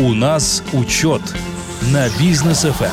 [0.00, 1.20] У нас учет
[1.92, 2.84] на бизнес ФМ.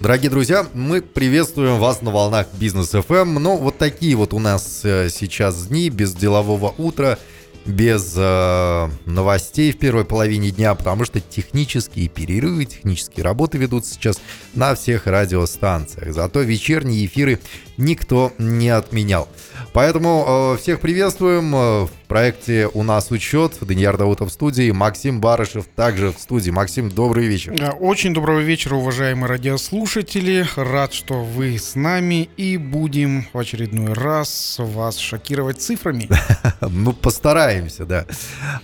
[0.00, 3.38] Дорогие друзья, мы приветствуем вас на волнах Бизнес FM.
[3.38, 7.20] Ну, вот такие вот у нас э, сейчас дни без делового утра,
[7.64, 14.20] без э, новостей в первой половине дня, потому что технические перерывы, технические работы ведутся сейчас
[14.56, 16.12] на всех радиостанциях.
[16.12, 17.38] Зато вечерние эфиры
[17.76, 19.28] никто не отменял.
[19.72, 21.54] Поэтому э, всех приветствуем.
[21.54, 23.58] Э, в проекте «У нас учет».
[23.60, 26.50] Даниил Даутов в студии, Максим Барышев также в студии.
[26.50, 27.54] Максим, добрый вечер.
[27.78, 30.46] Очень доброго вечера, уважаемые радиослушатели.
[30.56, 36.08] Рад, что вы с нами и будем в очередной раз вас шокировать цифрами.
[36.60, 38.04] Ну, постараемся, да.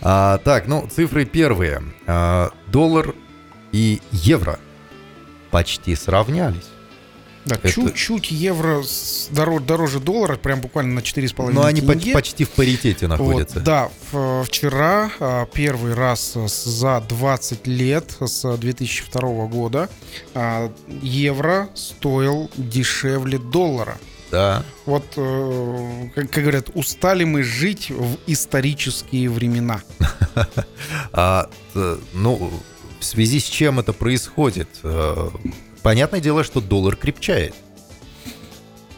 [0.01, 1.83] А, так, ну, цифры первые.
[2.07, 3.15] А, доллар
[3.73, 4.59] и евро
[5.51, 6.74] почти сравнялись.
[7.45, 7.71] Да, это...
[7.71, 8.83] чуть-чуть евро
[9.31, 12.13] дороже, дороже доллара, прям буквально на 4,5 Но они тенге.
[12.13, 13.57] почти в паритете находятся.
[13.57, 13.91] Вот, да,
[14.45, 19.91] вчера а, первый раз за 20 лет, с 2002 года,
[20.35, 23.99] а, евро стоил дешевле доллара.
[24.31, 24.65] Да.
[24.87, 29.83] Вот, э, как, как говорят, устали мы жить в исторические времена.
[31.13, 31.49] а,
[32.15, 32.51] ну,
[32.99, 34.69] в связи с чем это происходит?
[35.85, 37.55] Э, понятное дело, что доллар крепчает.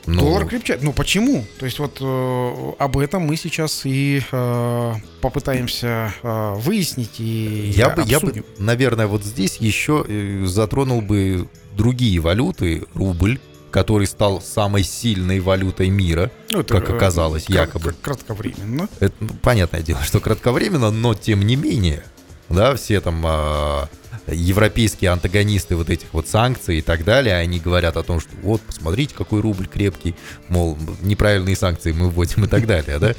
[0.06, 0.84] Ну, Доллар крепчает.
[0.84, 1.44] Ну почему?
[1.58, 7.90] То есть вот э, об этом мы сейчас и э, попытаемся э, выяснить и я
[7.90, 13.40] бы, я бы, наверное, вот здесь еще э, затронул бы другие валюты, рубль,
[13.72, 17.92] который стал самой сильной валютой мира, ну, это, как оказалось, э, якобы.
[18.00, 18.88] Кратковременно.
[19.00, 22.04] Это, ну, понятное дело, что кратковременно, но тем не менее,
[22.48, 23.86] да, все там э,
[24.26, 28.60] европейские антагонисты вот этих вот санкций и так далее, они говорят о том, что вот,
[28.60, 30.14] посмотрите, какой рубль крепкий,
[30.48, 33.14] мол, неправильные санкции мы вводим и так далее, да?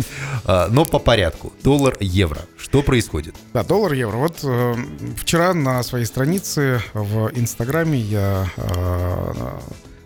[0.46, 1.54] А, но по порядку.
[1.64, 2.42] Доллар, евро.
[2.58, 3.36] Что происходит?
[3.54, 4.18] Да, доллар, евро.
[4.18, 4.76] Вот э,
[5.18, 9.34] вчера на своей странице в Инстаграме я э,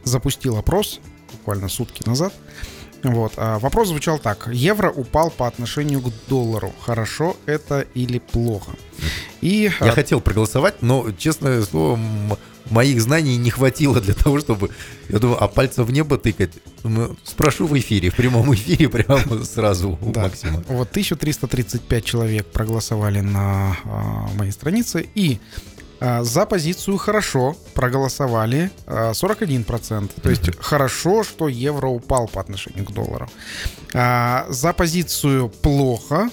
[0.04, 1.00] запустил опрос,
[1.32, 2.34] буквально сутки назад,
[3.04, 3.34] вот.
[3.38, 4.50] А вопрос звучал так.
[4.52, 6.74] Евро упал по отношению к доллару.
[6.82, 8.72] Хорошо это или плохо?
[9.42, 9.72] И...
[9.80, 12.00] Я хотел проголосовать, но, честное слово,
[12.70, 14.70] моих знаний не хватило для того, чтобы,
[15.10, 16.52] я думаю, а пальцем в небо тыкать.
[16.84, 20.24] Думаю, спрошу в эфире, в прямом эфире, прямо сразу у да.
[20.24, 20.64] Максима.
[20.68, 25.40] Вот 1335 человек проголосовали на а, моей странице, и
[26.02, 30.10] за позицию хорошо проголосовали 41%.
[30.18, 33.30] А, То есть хорошо, что евро упал по отношению к доллару.
[33.94, 36.30] А, за позицию плохо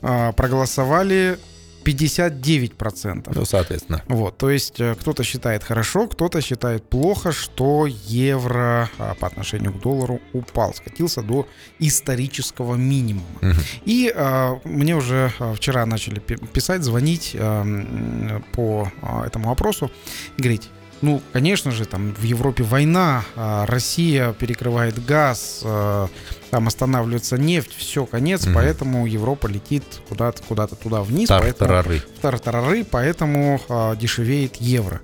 [0.00, 1.38] проголосовали
[1.86, 3.32] 59%.
[3.34, 4.02] Ну, соответственно.
[4.08, 9.72] Вот, то есть э, кто-то считает хорошо, кто-то считает плохо, что евро а, по отношению
[9.72, 11.46] к доллару упал, скатился до
[11.78, 13.26] исторического минимума.
[13.40, 13.60] Угу.
[13.84, 18.90] И а, мне уже а, вчера начали писать, звонить а, по
[19.24, 19.90] этому вопросу
[20.36, 20.70] говорить,
[21.02, 26.08] ну, конечно же, там в Европе война, а Россия перекрывает газ, а,
[26.50, 28.54] там останавливается нефть, все, конец, угу.
[28.54, 31.28] поэтому Европа летит куда-то куда туда вниз.
[31.28, 32.00] Тартарары.
[32.00, 35.00] Поэтому, тартарары, поэтому а, дешевеет евро.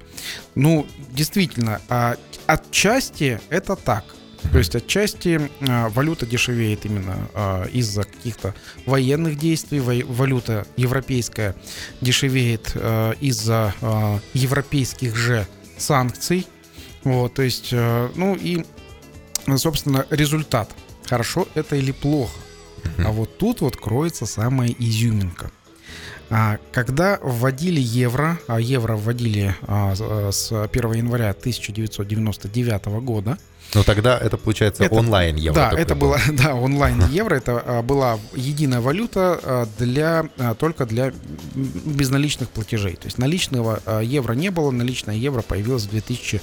[0.55, 2.17] Ну, действительно, а,
[2.47, 4.05] отчасти это так.
[4.51, 8.55] То есть отчасти а, валюта дешевеет именно а, из-за каких-то
[8.87, 9.81] военных действий.
[9.81, 11.55] Валюта европейская
[12.01, 15.47] дешевеет а, из-за а, европейских же
[15.83, 16.47] санкций.
[17.05, 18.65] Вот, то есть, э, ну и,
[19.57, 20.71] собственно, результат.
[21.07, 22.39] Хорошо это или плохо.
[22.99, 25.51] А вот тут вот кроется самая изюминка.
[26.31, 33.39] А, когда вводили евро, а евро вводили а, с 1 января 1999 года,
[33.75, 35.55] но тогда это получается это, онлайн евро.
[35.55, 37.35] Да, это было, да, онлайн евро.
[37.35, 41.13] Это а, была единая валюта а, для а, только для
[41.55, 42.97] безналичных платежей.
[42.97, 46.41] То есть наличного евро не было, наличное евро появилось в 2002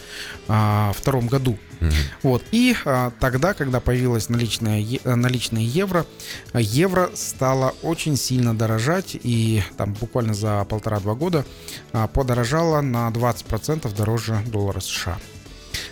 [0.48, 1.58] а, году.
[1.82, 1.92] Угу.
[2.24, 2.44] Вот.
[2.52, 6.06] И а, тогда, когда появилось наличное, наличное евро,
[6.54, 9.18] евро стало очень сильно дорожать.
[9.22, 11.46] И там буквально за полтора-два года
[11.94, 15.18] а, подорожало на 20% дороже доллара США.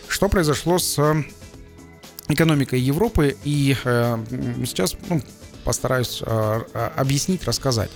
[0.07, 0.97] Что произошло с
[2.27, 3.35] экономикой Европы?
[3.44, 4.18] И э,
[4.65, 5.21] сейчас ну,
[5.68, 7.92] постараюсь э, э, объяснить, рассказать.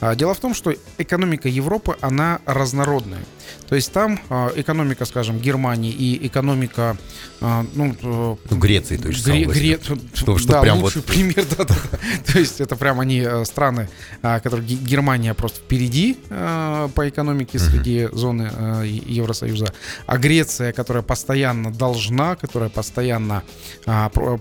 [0.00, 3.22] А, дело в том, что экономика Европы, она разнородная.
[3.68, 6.96] То есть там э, экономика, скажем, Германии и экономика...
[7.40, 9.80] Ну, ну Греции, то есть Гре- Гре-
[10.14, 11.06] что, что да, прям лучший вот...
[11.06, 11.74] пример, да, да.
[12.32, 13.88] То есть это прям они страны,
[14.22, 19.74] которые Германия просто впереди по экономике среди зоны Евросоюза,
[20.06, 23.42] а Греция, которая постоянно должна, которая постоянно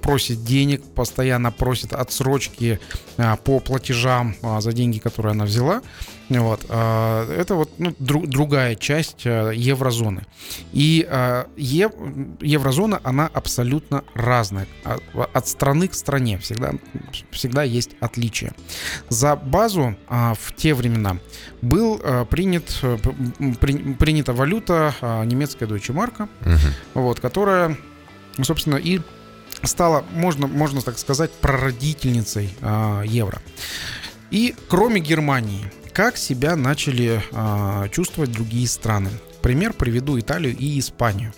[0.03, 2.79] просит денег, постоянно просит отсрочки риски
[3.17, 5.81] а, по платежам а, за деньги, которые она взяла.
[6.29, 6.65] Вот.
[6.69, 10.21] а, Это вот ну, дру- другая часть еврозоны.
[10.71, 11.05] И
[11.57, 11.91] ев-
[12.41, 14.67] еврозона, она абсолютно разная.
[15.33, 16.71] От страны к стране всегда,
[17.31, 18.53] всегда есть отличия.
[19.09, 21.17] За базу в те времена
[21.61, 21.97] был
[22.29, 22.63] принят,
[23.59, 24.93] при- принята валюта
[25.25, 26.59] немецкая Deutsche Mark, Мгм.
[26.93, 27.77] вот, которая,
[28.41, 29.01] собственно, и
[29.63, 33.41] стала, можно, можно так сказать, прародительницей а, евро.
[34.31, 39.09] И кроме Германии, как себя начали а, чувствовать другие страны?
[39.41, 41.33] Пример приведу Италию и Испанию,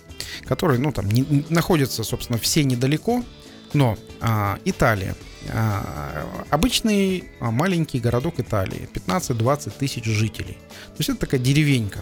[0.46, 3.24] которые, ну, там, не- находятся, собственно, все недалеко,
[3.72, 5.16] но а, Италия,
[5.52, 10.58] а, обычный маленький городок Италии, 15-20 тысяч жителей.
[10.70, 12.00] То есть это такая деревенька.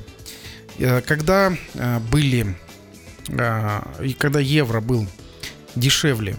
[0.79, 2.55] Э, Когда а, были,
[4.03, 5.07] и когда евро был
[5.75, 6.37] дешевле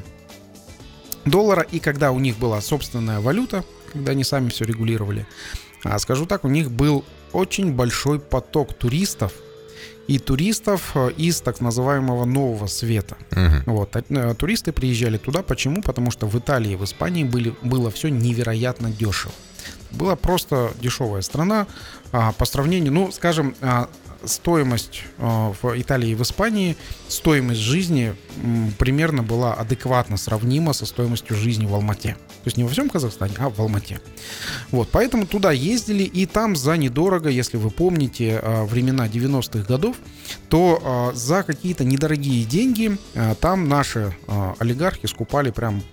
[1.26, 5.26] доллара, и когда у них была собственная валюта, когда они сами все регулировали,
[5.84, 9.34] а, скажу так, у них был очень большой поток туристов,
[10.08, 13.16] и туристов э, из так называемого нового света.
[13.32, 13.64] Мгм.
[13.66, 13.96] Вот.
[13.96, 15.44] э, Туристы приезжали туда.
[15.44, 15.82] Почему?
[15.82, 19.34] Потому что в Италии и в Испании были, было все невероятно дешево.
[19.92, 21.68] Была просто дешевая страна
[22.12, 23.88] а, по сравнению, ну, скажем, а,
[24.26, 26.76] стоимость а, в Италии и в Испании,
[27.08, 28.16] стоимость жизни
[28.80, 32.14] примерно была адекватно сравнима со стоимостью жизни в Алмате.
[32.44, 34.02] То есть не во всем Казахстане, а в Алмате.
[34.72, 39.96] Вот, поэтому туда ездили, и там за недорого, если вы помните а, времена 90-х годов,
[40.50, 42.98] то а, за какие-то недорогие деньги
[43.40, 44.16] там наши
[44.60, 45.84] олигархи скупали прям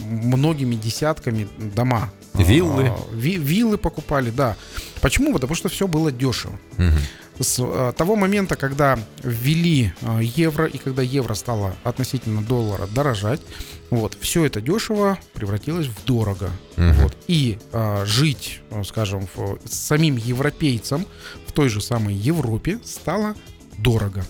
[0.00, 2.10] многими десятками дома.
[2.34, 2.92] Виллы.
[3.12, 4.56] Ви- виллы покупали, да.
[5.00, 5.32] Почему?
[5.32, 6.58] Потому что все было дешево.
[6.76, 6.98] Мгм.
[7.40, 13.40] С а, того момента, когда ввели а, евро и когда евро стало относительно доллара дорожать,
[13.88, 16.50] вот, все это дешево превратилось в дорого.
[16.76, 16.92] Мгм.
[16.94, 17.16] Вот.
[17.28, 21.06] И а, жить, скажем, в- с самим европейцам
[21.46, 23.34] в той же самой Европе стало
[23.78, 24.22] дорого.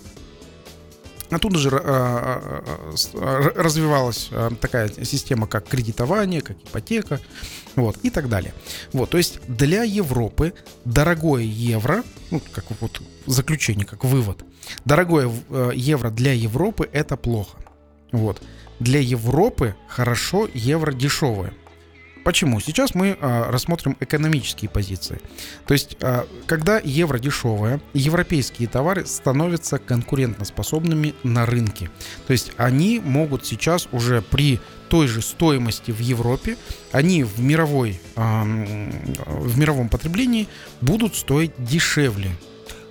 [1.31, 2.63] Оттуда же а,
[3.15, 4.31] а, развивалась
[4.61, 7.21] такая система, как кредитование, как ипотека,
[7.77, 8.55] вот, и так далее.
[8.93, 14.45] Вот, то есть для Европы дорогое евро, ну, как вот заключение, как вывод,
[14.85, 17.59] дорогое э, евро для Европы это плохо.
[18.13, 18.43] Вот.
[18.81, 21.53] Для Европы хорошо евро дешевое.
[22.25, 22.61] Почему?
[22.61, 25.21] Сейчас мы а, рассмотрим экономические позиции.
[25.67, 31.91] То есть, а, когда евро дешевое, европейские товары становятся конкурентоспособными на рынке.
[32.27, 36.57] То есть, они могут сейчас уже при той же стоимости в Европе,
[36.93, 40.49] они в мировой, а, в мировом потреблении
[40.81, 42.31] будут стоить дешевле.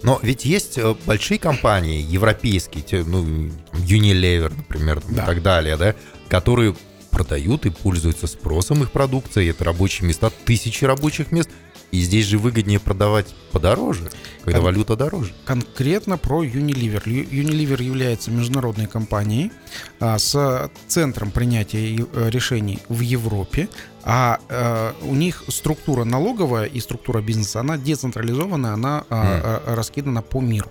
[0.02, 5.24] Но ведь есть э, большие компании, европейские, те, ну, Unilever, например, там, Да.
[5.24, 5.94] и так далее, да,
[6.30, 6.74] которые
[7.20, 9.50] продают и пользуются спросом их продукции.
[9.50, 11.50] Это рабочие места, тысячи рабочих мест.
[11.92, 14.10] И здесь же выгоднее продавать подороже,
[14.44, 15.34] когда Кон- валюта дороже.
[15.44, 17.04] конкретно про Unilever.
[17.04, 19.52] Unilever является международной компанией
[20.00, 23.68] а, с центром принятия э, решений в Европе,
[24.04, 30.22] а э, у них структура налоговая и структура бизнеса, она децентрализована, она а, а, раскидана
[30.22, 30.70] по миру.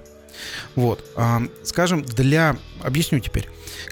[0.77, 2.57] Вот, а, скажем, для...
[2.83, 3.49] Объясню теперь.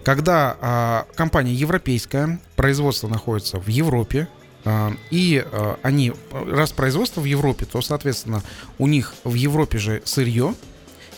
[0.06, 4.28] Когда а, компания европейская, производство находится в Европе,
[4.64, 8.40] а, и а, они, раз производство в Европе, то, соответственно,
[8.78, 10.54] у них в Европе же сырье,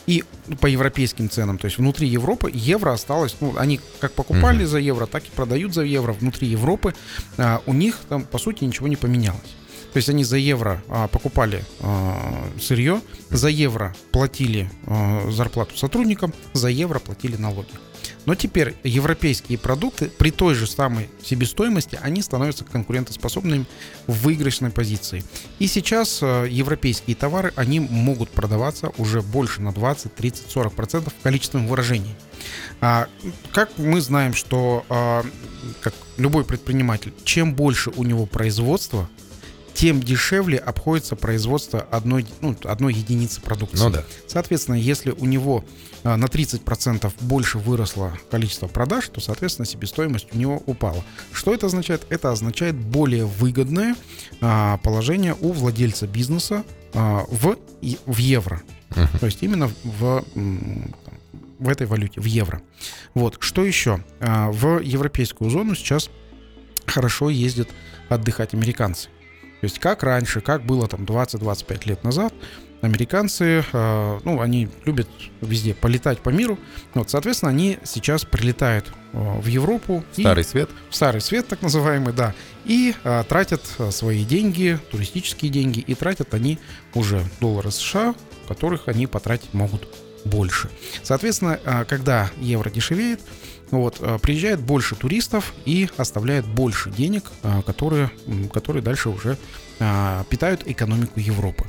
[0.07, 0.25] и
[0.62, 5.04] по европейским ценам, то есть внутри Европы евро осталось, ну, они как покупали за евро,
[5.04, 6.95] так и продают за евро внутри Европы,
[7.37, 9.54] а, у них там, по сути, ничего не поменялось.
[9.92, 16.33] То есть они за евро а, покупали а, сырье, за евро платили а, зарплату сотрудникам,
[16.54, 17.68] за евро платили налоги.
[18.28, 23.64] Но теперь европейские продукты при той же самой себестоимости, они становятся конкурентоспособными
[24.06, 25.25] в выигрышной позиции.
[25.58, 31.14] И сейчас э, европейские товары, они могут продаваться уже больше на 20, 30, 40 процентов
[31.18, 32.14] в количественном выражении.
[32.82, 33.08] А,
[33.54, 35.25] как мы знаем, что а,
[35.80, 39.08] как любой предприниматель, чем больше у него производства,
[39.78, 43.85] тем дешевле обходится производство одной, ну, одной единицы продукции.
[43.85, 44.04] Ну да.
[44.26, 45.64] Соответственно, если у него
[46.02, 51.04] а, на 30% больше выросло количество продаж, то, соответственно, себестоимость у него упала.
[51.32, 52.04] Что это означает?
[52.08, 53.94] Это означает более выгодное
[54.40, 57.56] а, положение у владельца бизнеса а, в,
[58.04, 58.61] в евро.
[58.97, 59.18] Мгм.
[59.20, 60.25] То есть именно в,
[61.61, 62.62] в этой валюте, в евро.
[63.14, 63.37] Вот.
[63.38, 64.02] Что еще?
[64.18, 66.11] В европейскую зону сейчас
[66.85, 67.68] хорошо ездят
[68.08, 69.08] отдыхать американцы.
[69.61, 72.33] То есть как раньше, как было там 20-25 лет назад,
[72.81, 75.09] американцы, э, ну, они любят
[75.41, 76.59] везде полетать по миру.
[76.95, 80.05] Вот, соответственно, они сейчас прилетают э, в Европу.
[80.17, 80.71] и- Старый свет.
[80.91, 82.35] в старый свет, так называемый, да.
[82.65, 86.59] и а, тратят а, свои деньги, туристические деньги, и тратят они
[86.95, 88.15] уже доллары США,
[88.47, 89.88] которых они потратить могут
[90.25, 90.69] больше.
[91.03, 93.21] Соответственно, а, когда евро дешевеет,
[93.71, 98.11] вот, а, приезжает больше туристов и оставляет больше денег, а, которые,
[98.53, 99.37] которые дальше уже
[100.29, 101.65] питают экономику Европы.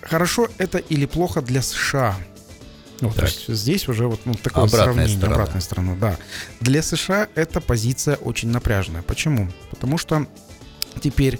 [0.00, 2.16] Хорошо это или плохо для США?
[3.02, 5.34] Ну, то есть здесь уже вот ну, такое обратная сравнение, сторона.
[5.34, 6.16] обратная сторона, да.
[6.60, 9.02] Для США эта позиция очень напряженная.
[9.02, 9.50] Почему?
[9.70, 10.26] Потому что
[11.02, 11.38] теперь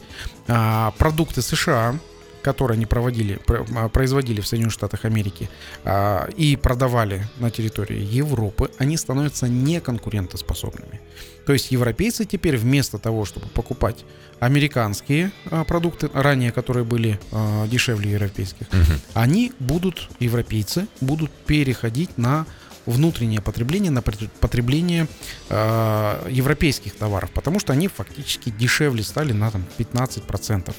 [0.48, 1.98] а, продукты США
[2.46, 3.40] которые они проводили,
[3.74, 5.50] а, производили в Соединенных Штатах Америки
[5.84, 11.00] а, и продавали на территории Европы, они становятся неконкурентоспособными.
[11.44, 14.04] То есть европейцы теперь вместо того, чтобы покупать
[14.38, 17.18] американские а, продукты, ранее которые были
[17.66, 19.00] дешевле европейских, угу.
[19.14, 22.46] они будут, европейцы, будут переходить на
[22.86, 25.08] внутреннее потребление, на потребление
[25.48, 30.72] э, европейских товаров, потому что они фактически дешевле стали на там, 15%.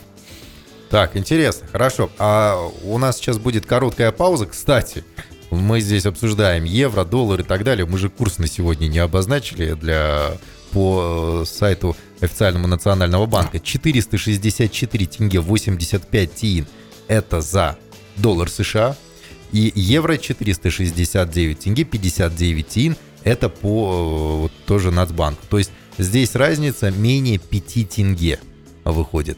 [0.90, 2.10] Так, интересно, хорошо.
[2.18, 4.46] А у нас сейчас будет короткая пауза.
[4.46, 5.04] Кстати,
[5.52, 7.86] мы здесь обсуждаем евро, доллар и так далее.
[7.86, 10.34] Мы же курс на сегодня не обозначили для
[10.72, 13.60] по э, сайту официальному Национального банка.
[13.60, 16.68] 464 тенге 85 тиин.
[17.08, 17.78] Это за
[18.18, 18.96] доллар США.
[19.52, 22.96] И евро 469 тенге 59 тиин.
[23.24, 25.42] Это по э, вот, тоже Нацбанку.
[25.50, 28.40] То есть здесь разница менее 5 тенге
[28.84, 29.38] выходит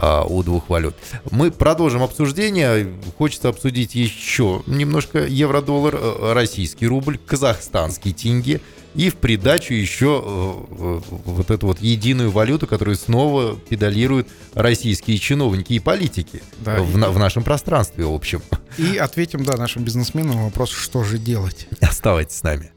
[0.00, 0.94] а, у двух валют.
[1.30, 2.94] Мы продолжим обсуждение.
[3.18, 8.60] Хочется обсудить еще немножко евро-доллар, э, российский рубль, казахстанский тенге
[8.94, 15.72] и в придачу еще э, вот эту вот единую валюту, которую снова педалируют российские чиновники
[15.72, 17.00] и политики да, в, и...
[17.00, 18.40] в нашем пространстве, в общем.
[18.76, 21.66] И ответим, да, нашим бизнесменам на вопрос, что же делать.
[21.80, 22.70] Оставайтесь с нами.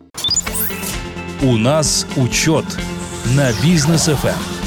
[1.43, 2.65] У нас учет
[3.35, 4.60] на бизнес FM.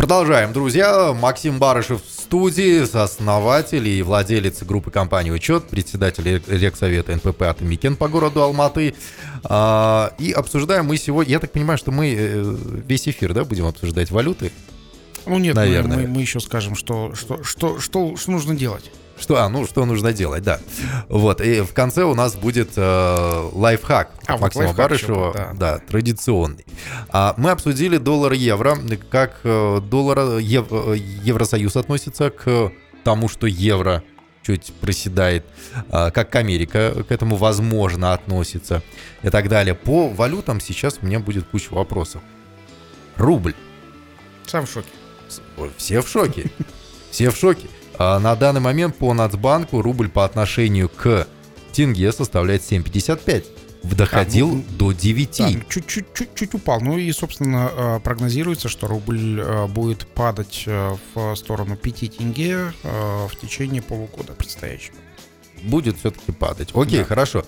[0.00, 1.12] Продолжаем, друзья.
[1.12, 8.08] Максим Барышев в студии, основатель и владелец группы компании «Учет», председатель Регсовета НПП «Атамекен» по
[8.08, 8.94] городу Алматы.
[9.44, 13.66] А, и обсуждаем мы сегодня, я так понимаю, что мы э, весь эфир, да, будем
[13.66, 14.52] обсуждать валюты?
[15.26, 15.98] Ну нет, Наверное.
[15.98, 18.90] Мы, мы, мы еще скажем, что, что, что, что, что нужно делать.
[19.20, 20.60] Что, а, ну, что нужно делать, да.
[21.08, 25.52] Вот, и в конце у нас будет э, лайфхак а, Максима вот Барышева, да.
[25.54, 26.64] да, традиционный.
[27.10, 28.78] А, мы обсудили доллар-евро,
[29.10, 32.72] как э, доллар, ев, э, Евросоюз относится к
[33.04, 34.02] тому, что евро
[34.42, 35.44] чуть проседает,
[35.90, 38.82] э, как Америка к этому возможно относится
[39.22, 39.74] и так далее.
[39.74, 42.22] По валютам сейчас у меня будет куча вопросов.
[43.16, 43.54] Рубль.
[44.46, 44.88] Сам в шоке.
[45.76, 46.50] Все в шоке.
[47.10, 47.68] Все в шоке.
[48.02, 51.26] А на данный момент по Нацбанку рубль по отношению к
[51.72, 53.44] тенге составляет 7,55
[53.82, 55.38] доходил а, ну, до 9.
[55.38, 56.80] Да, чуть-чуть упал.
[56.80, 60.66] Ну и, собственно, э, прогнозируется, что рубль э, будет падать
[61.14, 64.96] в сторону 5 тенге в течение полугода предстоящего.
[65.62, 66.70] Будет все-таки падать.
[66.74, 67.04] Окей, да.
[67.04, 67.44] хорошо.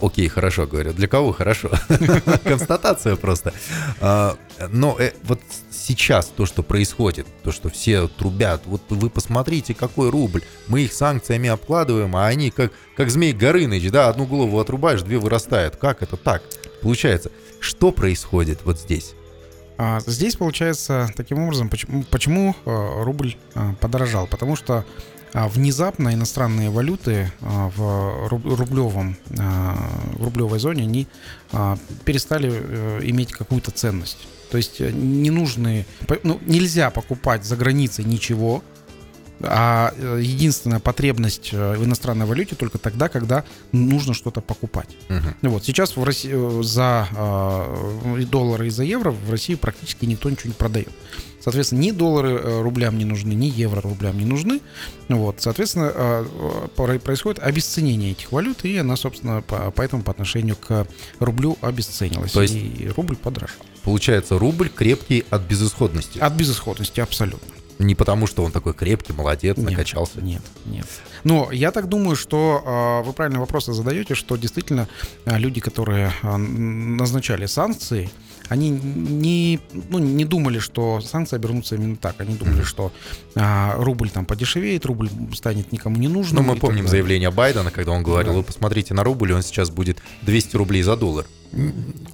[0.00, 0.92] Окей, хорошо, говорю.
[0.92, 1.70] Для кого хорошо?
[2.44, 3.52] Констатация просто.
[4.00, 4.36] А,
[4.70, 5.40] но э, вот
[5.82, 10.42] сейчас то, что происходит, то, что все трубят, вот вы посмотрите, какой рубль.
[10.68, 15.18] Мы их санкциями обкладываем, а они как, как змей Горыныч, да, одну голову отрубаешь, две
[15.18, 15.76] вырастают.
[15.76, 16.42] Как это так
[16.80, 17.30] получается?
[17.60, 19.14] Что происходит вот здесь?
[19.78, 24.26] А, здесь получается таким образом, почему, почему э, рубль э, подорожал?
[24.26, 24.84] Потому что
[25.34, 31.08] а внезапно иностранные валюты а, в рублевом, в рублевой зоне они
[32.04, 34.28] перестали э, иметь какую-то ценность.
[34.52, 35.86] То есть э, не нужны,
[36.24, 38.62] ну, нельзя покупать за границей ничего,
[39.40, 44.90] а э, единственная потребность в иностранной валюте только тогда, когда нужно что-то покупать.
[45.08, 45.48] Uh-huh.
[45.48, 50.48] Вот сейчас в России за э, доллары и за евро в России практически никто ничего
[50.48, 50.90] не продает.
[51.40, 54.60] Соответственно, ни доллары э, рублям не нужны, ни евро рублям не нужны.
[55.08, 56.26] Вот, соответственно, э,
[56.76, 59.42] э, происходит обесценение этих валют, и она, собственно,
[59.74, 60.86] поэтому по отношению к
[61.18, 62.32] рублю обесценилась.
[62.32, 63.64] То есть и рубль подорожал.
[63.84, 66.18] Получается, рубль крепкий от безысходности.
[66.18, 67.48] От безысходности, абсолютно.
[67.78, 70.20] Не потому, что он такой крепкий, молодец, нет, накачался.
[70.20, 70.86] Нет, нет.
[71.24, 74.88] Но я так думаю, что вы правильно вопросы задаете, что действительно
[75.26, 78.08] люди, которые назначали санкции,
[78.48, 82.20] они не, ну, не думали, что санкции обернутся именно так.
[82.20, 82.92] Они думали, что
[83.34, 86.44] а, рубль там подешевеет, рубль станет никому не нужным.
[86.44, 88.38] Ну, мы помним заявление Байдена, когда он говорил, да.
[88.38, 91.26] вы посмотрите на рубль, он сейчас будет 200 рублей за доллар.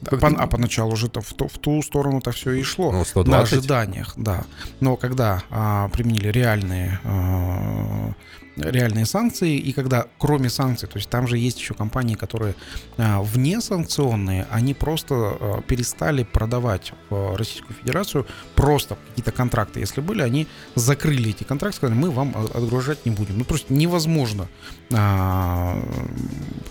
[0.04, 2.90] По, а поначалу уже -то в, ту, в ту сторону-то все и шло.
[2.92, 3.30] Ну, 120.
[3.30, 4.44] На ожиданиях, да.
[4.80, 8.12] Но когда а, применили реальные а,
[8.58, 12.54] реальные санкции, и когда кроме санкций, то есть там же есть еще компании, которые
[12.96, 20.00] а, вне санкционные, они просто а, перестали продавать в Российскую Федерацию просто какие-то контракты, если
[20.00, 23.38] были, они закрыли эти контракты, сказали, мы вам отгружать не будем.
[23.38, 24.48] Ну просто невозможно
[24.92, 25.80] а,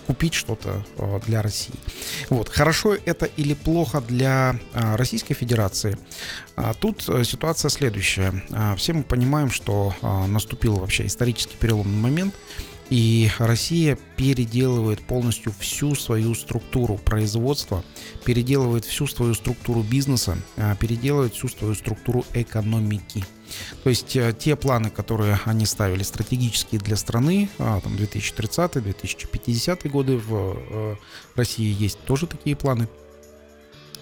[0.06, 0.84] купить что-то
[1.26, 1.74] для России.
[2.30, 2.48] Вот.
[2.48, 5.98] Хорошо это или плохо для Российской Федерации?
[6.58, 8.42] А, тут э, ситуация следующая.
[8.50, 12.34] А, все мы понимаем, что наступил вообще исторический переломный момент,
[12.90, 17.84] и Россия переделывает полностью всю свою структуру производства,
[18.24, 20.38] переделывает всю свою структуру бизнеса,
[20.80, 23.24] переделывает всю свою структуру экономики.
[23.82, 30.56] То есть э, те планы, которые они ставили стратегические для страны, там 2030-2050 годы в
[30.70, 30.96] э,
[31.34, 32.88] России есть тоже такие планы–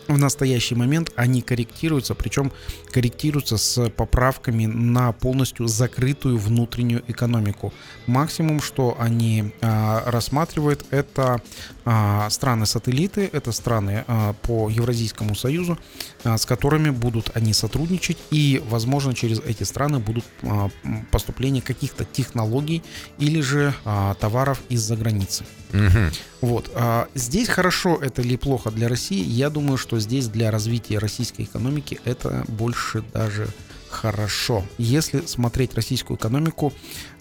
[0.08, 2.52] в настоящий момент они корректируются, причем
[2.92, 7.72] корректируются с поправками на полностью закрытую внутреннюю экономику.
[8.06, 11.42] Максимум, что они а, рассматривают, это
[11.84, 15.78] а, страны-сателлиты, это страны а, по Евразийскому союзу,
[16.24, 20.70] а, с которыми будут они сотрудничать, и, возможно, через эти страны будут а,
[21.10, 22.82] поступления каких-то технологий
[23.18, 25.44] или же а, товаров из-за границы.
[25.72, 26.12] Угу.
[26.42, 26.70] Вот.
[26.74, 29.22] А, здесь хорошо это или плохо для России?
[29.22, 33.48] Я думаю, что здесь для развития российской экономики это больше даже
[33.88, 34.64] хорошо.
[34.78, 36.72] Если смотреть российскую экономику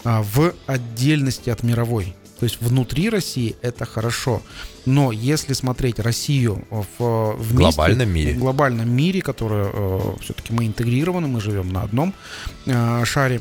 [0.04, 4.42] а, в отдельности от мировой, то есть внутри России это хорошо.
[4.84, 10.66] Но если смотреть Россию в, в глобальном мире, в глобальном мире, который э, все-таки мы
[10.66, 12.14] интегрированы, мы живем на одном
[12.66, 13.40] э, шаре,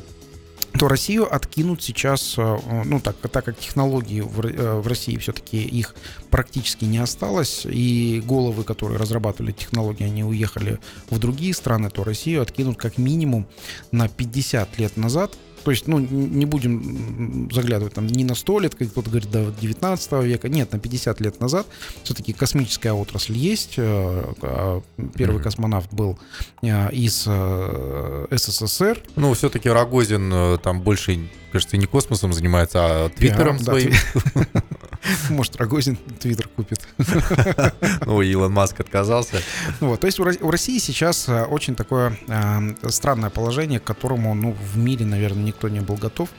[0.80, 5.62] то Россию откинут сейчас, э, ну так, так как технологии в, э, в России все-таки
[5.62, 5.96] их
[6.30, 10.80] практически не осталось, и головы, которые разрабатывали технологии, они уехали
[11.10, 13.48] в другие страны, то Россию откинут как минимум
[13.92, 15.34] на 50 лет назад,
[15.66, 19.52] то есть, ну, не будем заглядывать там не на 100 лет, как кто-то говорит, до
[19.60, 20.48] 19 века.
[20.48, 21.66] Нет, на 50 лет назад
[22.04, 23.74] все-таки космическая отрасль есть.
[23.78, 24.84] Э, а
[25.16, 26.20] первый космонавт был
[26.62, 29.02] э, из э, СССР.
[29.16, 31.20] Ну, все-таки Рогозин там больше,
[31.52, 33.92] кажется, не космосом занимается, а твиттером да, своим.
[34.36, 34.46] Да,
[35.30, 36.88] Может, Рогозин Твиттер купит.
[38.06, 39.42] Ну, Илон Маск отказался.
[39.80, 44.52] Вот, то есть у России сейчас э, очень такое э, странное положение, к которому ну,
[44.74, 46.30] в мире, наверное, никто не был готов.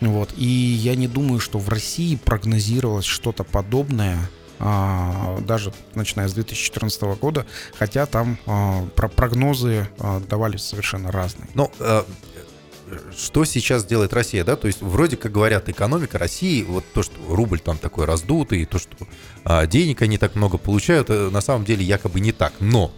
[0.00, 0.30] Вот.
[0.36, 4.18] И я не думаю, что в России прогнозировалось что-то подобное
[4.62, 7.46] а, даже начиная с 2014 года,
[7.78, 11.48] хотя там а, про прогнозы а, давались совершенно разные.
[11.54, 11.70] Ну,
[13.16, 14.56] что сейчас делает Россия, да?
[14.56, 18.78] То есть вроде как говорят, экономика России, вот то, что рубль там такой раздутый, то,
[18.78, 18.96] что
[19.44, 22.52] а, денег они так много получают, на самом деле якобы не так.
[22.60, 22.92] Но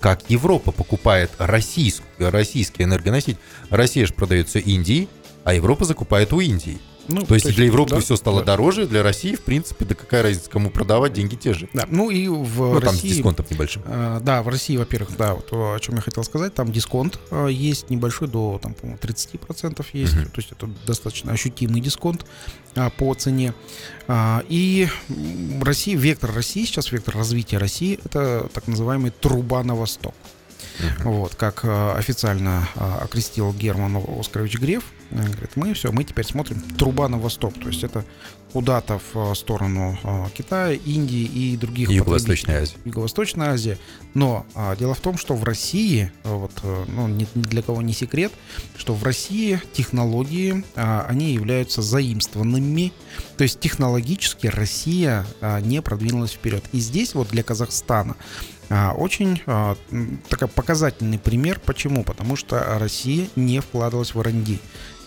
[0.00, 3.38] как Европа покупает российскую, российский энергоноситель,
[3.70, 5.08] Россия же продается Индии,
[5.44, 6.80] а Европа закупает у Индии.
[7.08, 8.52] Ну, то, есть для Европы да, все стало да.
[8.52, 11.68] дороже, для России, в принципе, да какая разница, кому продавать, деньги те же.
[11.72, 12.86] Да, ну и в ну, России...
[12.86, 13.82] там с дисконтом небольшим.
[13.86, 17.48] Э, да, в России, во-первых, да, вот о чем я хотел сказать, там дисконт э,
[17.50, 20.24] есть небольшой, до, там, по-моему, 30% есть, угу.
[20.24, 22.24] то есть это достаточно ощутимый дисконт
[22.74, 23.54] э, по цене.
[24.06, 24.88] Э, и
[25.60, 30.14] Россия, вектор России, сейчас вектор развития России, это так называемый труба на восток.
[30.78, 31.10] Uh-huh.
[31.10, 36.60] Вот, как э, официально э, окрестил Герман Оскарович Греф, говорит, мы все, мы теперь смотрим
[36.78, 38.04] труба на восток, то есть это
[38.52, 42.76] куда-то в сторону э, Китая, Индии и других Юго-Восточной Азии.
[42.84, 43.78] Юго-Восточной Азии.
[44.14, 47.94] Но а, дело в том, что в России, вот, ну, ни, ни для кого не
[47.94, 48.30] секрет,
[48.76, 52.92] что в России технологии, а, они являются заимствованными,
[53.36, 56.62] то есть технологически Россия а, не продвинулась вперед.
[56.72, 58.16] И здесь вот для Казахстана
[58.68, 59.76] а, очень а,
[60.28, 61.60] такой показательный пример.
[61.64, 62.04] Почему?
[62.04, 64.58] Потому что Россия не вкладывалась в R&D.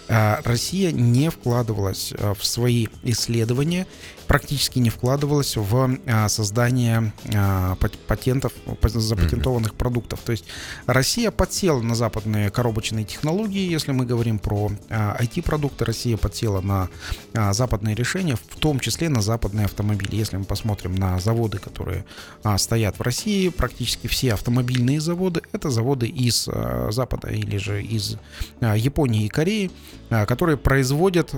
[0.08, 3.88] А, Россия не вкладывалась в свои исследования
[4.26, 7.76] практически не вкладывалась в а, создание а,
[8.08, 9.78] патентов, запатентованных mm-hmm.
[9.78, 10.20] продуктов.
[10.22, 10.46] То есть
[10.86, 16.90] Россия подсела на западные коробочные технологии, если мы говорим про IT-продукты, а, Россия подсела на
[17.54, 20.16] западные решения, в том числе на западные автомобили.
[20.16, 22.06] Если мы посмотрим на заводы, которые
[22.58, 26.48] стоят в России, практически все автомобильные заводы, это заводы из
[26.90, 28.18] Запада или же из
[28.62, 29.72] Японии и Кореи,
[30.10, 31.34] которые производят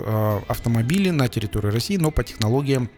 [0.48, 2.90] автомобили на территории России, но по технологиям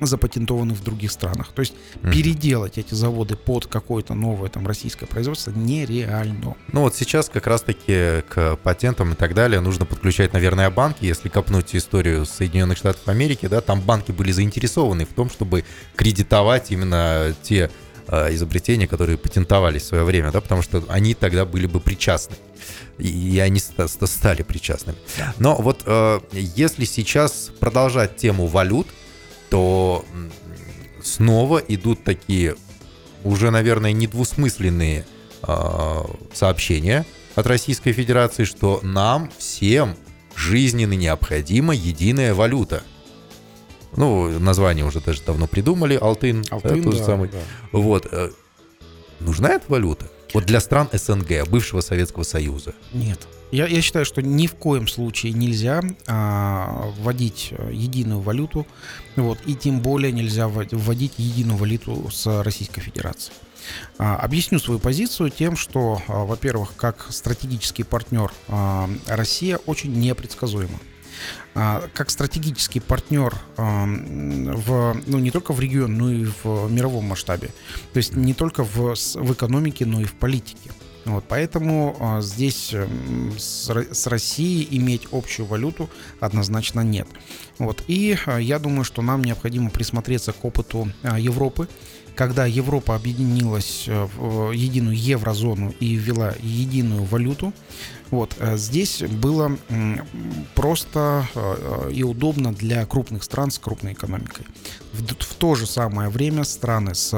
[0.00, 1.52] запатентованы в других странах.
[1.52, 2.12] То есть mm-hmm.
[2.12, 6.54] переделать эти заводы под какое-то новое там российское производство нереально.
[6.72, 11.04] Ну вот сейчас как раз-таки к патентам и так далее нужно подключать, наверное, банки.
[11.04, 15.64] Если копнуть историю Соединенных Штатов Америки, да, там банки были заинтересованы в том, чтобы
[15.96, 17.68] кредитовать именно те э,
[18.34, 22.36] изобретения, которые патентовались в свое время, да, потому что они тогда были бы причастны.
[22.98, 24.98] И они стали причастными.
[25.38, 28.88] Но вот э, если сейчас продолжать тему валют,
[29.50, 30.04] то
[31.02, 32.56] снова идут такие
[33.24, 35.06] уже, наверное, недвусмысленные
[35.42, 39.96] э, сообщения от Российской Федерации, что нам всем
[40.34, 42.82] жизненно необходима единая валюта.
[43.96, 47.28] Ну, название уже даже давно придумали, Алтын, Алтын да, да, самый.
[47.28, 47.38] Да.
[47.72, 48.06] Вот.
[48.10, 48.30] Э,
[49.20, 50.10] нужна эта валюта?
[50.34, 52.74] Вот для стран СНГ, бывшего Советского Союза.
[52.92, 53.26] Нет.
[53.50, 58.66] Я, я считаю, что ни в коем случае нельзя а, вводить э, единую валюту,
[59.16, 63.34] вот, и тем более нельзя вводить единую валюту с Российской Федерацией.
[63.98, 70.78] А, объясню свою позицию тем, что, а, во-первых, как стратегический партнер а, Россия очень непредсказуема.
[71.54, 77.48] Как стратегический партнер в, ну, не только в регионе, но и в мировом масштабе.
[77.92, 80.70] То есть не только в, в экономике, но и в политике.
[81.04, 82.74] Вот, поэтому здесь
[83.38, 85.88] с, с Россией иметь общую валюту
[86.20, 87.08] однозначно нет.
[87.58, 91.66] Вот, и я думаю, что нам необходимо присмотреться к опыту Европы,
[92.18, 97.52] когда Европа объединилась э, в единую еврозону и ввела единую валюту,
[98.10, 99.56] вот, э, здесь было
[100.56, 104.44] просто э, и удобно для крупных стран с крупной экономикой.
[104.92, 107.12] В, в то же самое время страны с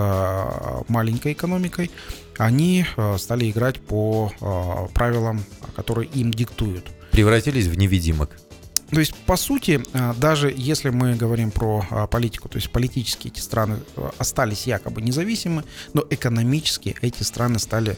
[0.89, 1.91] маленькой экономикой,
[2.37, 2.85] они
[3.17, 4.31] стали играть по
[4.93, 5.43] правилам,
[5.77, 6.87] которые им диктуют.
[7.11, 8.31] Превратились в невидимок.
[8.91, 13.29] То есть, по сути, а, даже если мы говорим про а, политику, то есть политически
[13.29, 17.97] эти страны а, остались якобы независимы, но экономически эти страны стали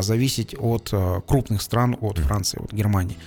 [0.00, 0.92] зависеть от
[1.26, 3.18] крупных стран, от Франции, от Германии.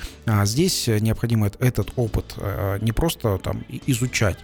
[0.44, 2.36] Здесь необходимо этот опыт
[2.82, 4.40] не просто там изучать,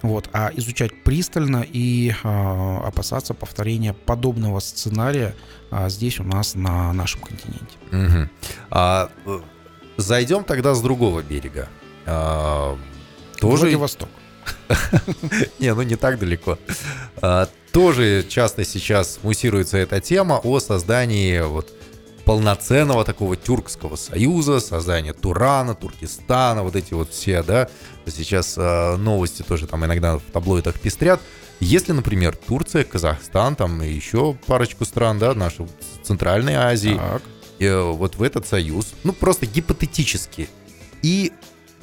[0.00, 5.36] вот, а изучать пристально и опасаться повторения подобного сценария
[5.88, 7.76] здесь у нас на нашем континенте.
[7.92, 8.30] Угу.
[8.70, 9.40] А, э,
[9.98, 11.68] зайдем тогда с другого берега.
[12.10, 12.78] А,
[13.40, 13.62] тоже...
[13.62, 14.08] Владивосток.
[15.58, 16.58] Не, ну не так далеко.
[17.22, 21.72] А, тоже часто сейчас муссируется эта тема о создании вот
[22.24, 27.68] полноценного такого тюркского союза, создания Турана, Туркестана, вот эти вот все, да.
[28.06, 31.20] Сейчас а, новости тоже там иногда в таблоидах пестрят.
[31.60, 35.68] Если, например, Турция, Казахстан, там и еще парочку стран, да, нашей
[36.02, 37.22] Центральной Азии, так.
[37.60, 40.48] Э, вот в этот союз, ну просто гипотетически,
[41.02, 41.32] и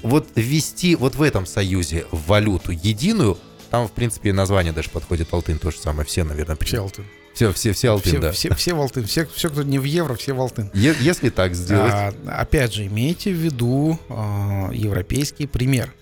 [0.02, 3.38] вот ввести вот в этом союзе валюту единую,
[3.70, 7.06] там, в принципе, название даже подходит Алтын, то же самое, все, наверное, Все Алтын.
[7.34, 8.32] Все, все, все Алтын, все, да.
[8.32, 10.72] Все, все в Алтын, все, все, кто не в евро, все в Алтын.
[10.74, 11.94] Е- если так сделать.
[11.94, 15.94] А, опять же, имейте в виду а, европейский пример.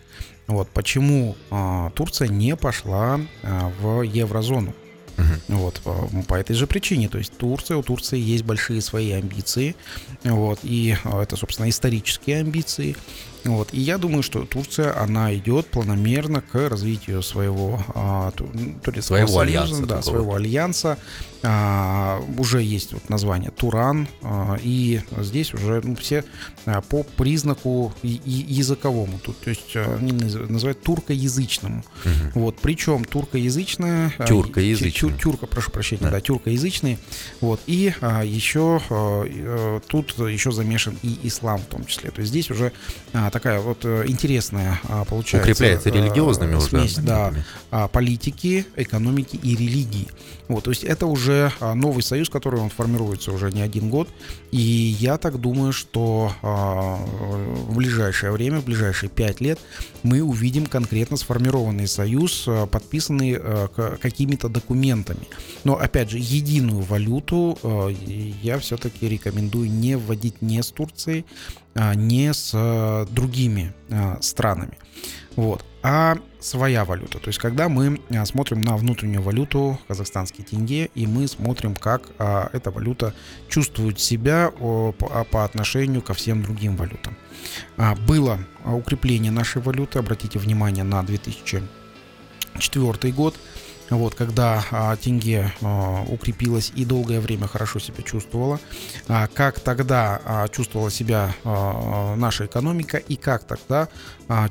[0.48, 4.74] Вот почему а, Турция не пошла а, в еврозону.
[5.18, 5.58] Угу.
[5.58, 7.10] Вот, по, по этой же причине.
[7.10, 9.76] То есть Турция, у Турции есть большие свои амбиции.
[10.24, 12.96] Вот, и это, собственно, исторические амбиции.
[13.46, 13.74] Вот.
[13.74, 18.32] И я думаю, что Турция, она идет планомерно к развитию своего а,
[19.02, 20.98] своего союза, альянса, да, своего альянса.
[21.48, 26.26] А, уже есть вот название Туран, а, и здесь уже ну, все
[26.66, 31.84] а, по признаку языковому, тут, то есть а, они называют туркоязычному.
[32.04, 32.40] Угу.
[32.40, 36.98] Вот, причем туркоязычная, тюркоязычная, тюр, тюрка, прошу прощения, да, да тюркоязычные.
[37.42, 42.10] Вот, и а, еще а, тут еще замешан и ислам в том числе.
[42.10, 42.72] То есть здесь уже
[43.14, 45.52] а, такая вот э, интересная а, получается.
[45.52, 47.02] Укрепляется религиозными смесь, уже.
[47.02, 47.34] Да,
[47.70, 50.08] а, политики, экономики и религии.
[50.48, 54.08] Вот, то есть это уже новый союз, который он формируется уже не один год.
[54.52, 59.60] И я так думаю, что в ближайшее время, в ближайшие пять лет
[60.04, 63.42] мы увидим конкретно сформированный союз, подписанный
[64.00, 65.28] какими-то документами.
[65.64, 67.58] Но опять же, единую валюту
[68.44, 74.78] я все-таки рекомендую не вводить не с Турцией, а, не с э, другими а, странами.
[75.36, 75.66] Вот.
[75.84, 77.20] А своя валюта.
[77.20, 82.10] То есть, когда мы а, смотрим на внутреннюю валюту, казахстанский тенге, и мы смотрим, как
[82.18, 83.14] эта валюта
[83.50, 87.18] чувствует себя по отношению ко всем другим валютам.
[88.08, 93.36] Было укрепление нашей валюты, обратите внимание на 2004 год–
[93.90, 98.60] вот, когда а, тенге а, укрепилась и долгое время хорошо себя чувствовала,
[99.08, 103.90] а, как тогда а, чувствовала себя а, наша экономика и как тогда а,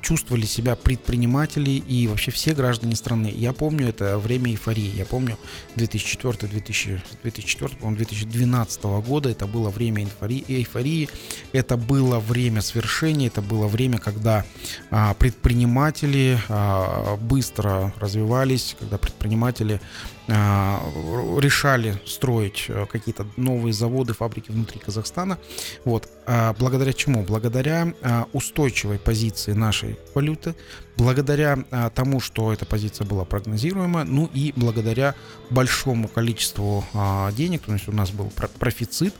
[0.01, 3.33] чувствовали себя предприниматели и вообще все граждане страны.
[3.35, 4.93] Я помню это время эйфории.
[4.97, 5.37] Я помню
[5.77, 11.09] 2004 2000, 2004 2012 года это было время эйфории.
[11.53, 14.45] Это было время свершения, это было время, когда
[14.91, 24.51] а, предприниматели а, быстро развивались, когда предприниматели а, решали строить э, какие-то новые заводы, фабрики
[24.51, 25.39] внутри Казахстана.
[25.85, 26.09] Вот.
[26.27, 27.23] А благодаря чему?
[27.23, 30.55] Благодаря а, устойчивой позиции нашей валюты,
[30.97, 31.59] благодаря
[31.95, 35.15] тому, что эта позиция была прогнозируема, ну и благодаря
[35.51, 36.85] большому количеству
[37.33, 39.15] денег, то есть у нас был профицит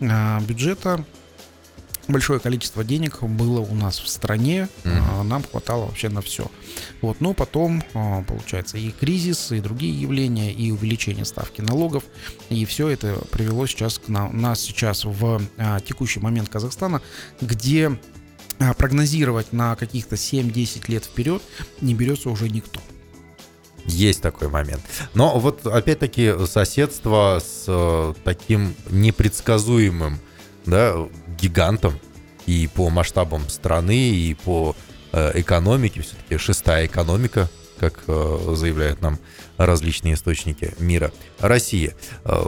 [0.00, 1.04] бюджета
[2.08, 5.22] большое количество денег было у нас в стране, mm-hmm.
[5.22, 6.50] нам хватало вообще на все.
[7.02, 12.04] Вот, но потом, а, получается, и кризис, и другие явления, и увеличение ставки налогов,
[12.48, 17.02] и все это привело сейчас к нам, нас сейчас в а, текущий момент Казахстана,
[17.40, 17.98] где
[18.76, 21.42] прогнозировать на каких-то 7-10 лет вперед
[21.80, 22.80] не берется уже никто.
[23.84, 24.82] Есть такой момент.
[25.14, 30.18] Но вот опять-таки соседство с э, таким непредсказуемым
[30.68, 31.08] да,
[31.40, 31.98] гигантом
[32.46, 34.74] и по масштабам страны, и по
[35.12, 37.48] э, экономике, все-таки шестая экономика,
[37.78, 39.18] как э, заявляют нам
[39.56, 41.12] различные источники мира.
[41.40, 41.94] Россия.
[42.24, 42.42] Э,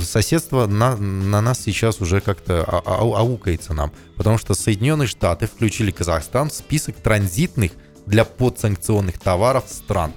[0.00, 5.46] соседство на, на нас сейчас уже как-то а, а, аукается нам, потому что Соединенные Штаты
[5.46, 7.72] включили Казахстан в список транзитных
[8.06, 10.12] для подсанкционных товаров стран.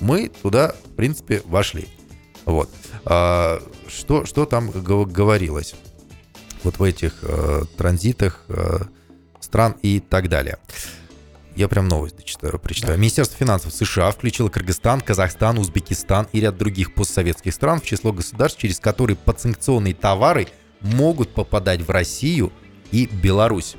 [0.00, 1.88] Мы туда, в принципе, вошли.
[2.44, 2.70] Вот.
[3.04, 5.74] А, что, что там говорилось?
[6.64, 8.80] Вот в этих э, транзитах э,
[9.40, 10.58] стран и так далее.
[11.56, 12.94] Я прям новость дочитаю, прочитаю.
[12.94, 13.00] Да.
[13.00, 18.58] Министерство финансов США включило Кыргызстан, Казахстан, Узбекистан и ряд других постсоветских стран в число государств,
[18.60, 20.48] через которые подсанкционные товары
[20.80, 22.52] могут попадать в Россию
[22.90, 23.76] и Беларусь.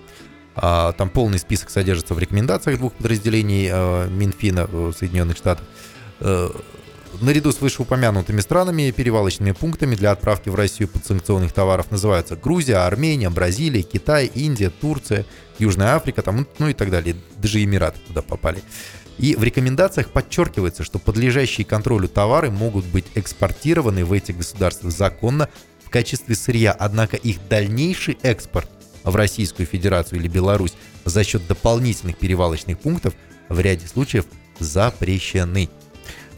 [0.55, 5.65] А, там полный список содержится в рекомендациях двух подразделений э, Минфина э, Соединенных Штатов.
[7.21, 13.29] Наряду с вышеупомянутыми странами перевалочными пунктами для отправки в Россию подсанкционных товаров называются Грузия, Армения,
[13.29, 15.25] Бразилия, Китай, Индия, Турция,
[15.59, 17.15] Южная Африка, там, ну и так далее.
[17.37, 18.61] Даже Эмираты туда попали.
[19.17, 25.49] И в рекомендациях подчеркивается, что подлежащие контролю товары могут быть экспортированы в эти государства законно
[25.85, 28.69] в качестве сырья, однако их дальнейший экспорт
[29.03, 30.73] в Российскую Федерацию или Беларусь
[31.05, 33.13] за счет дополнительных перевалочных пунктов
[33.47, 34.25] в ряде случаев
[34.59, 35.69] запрещены.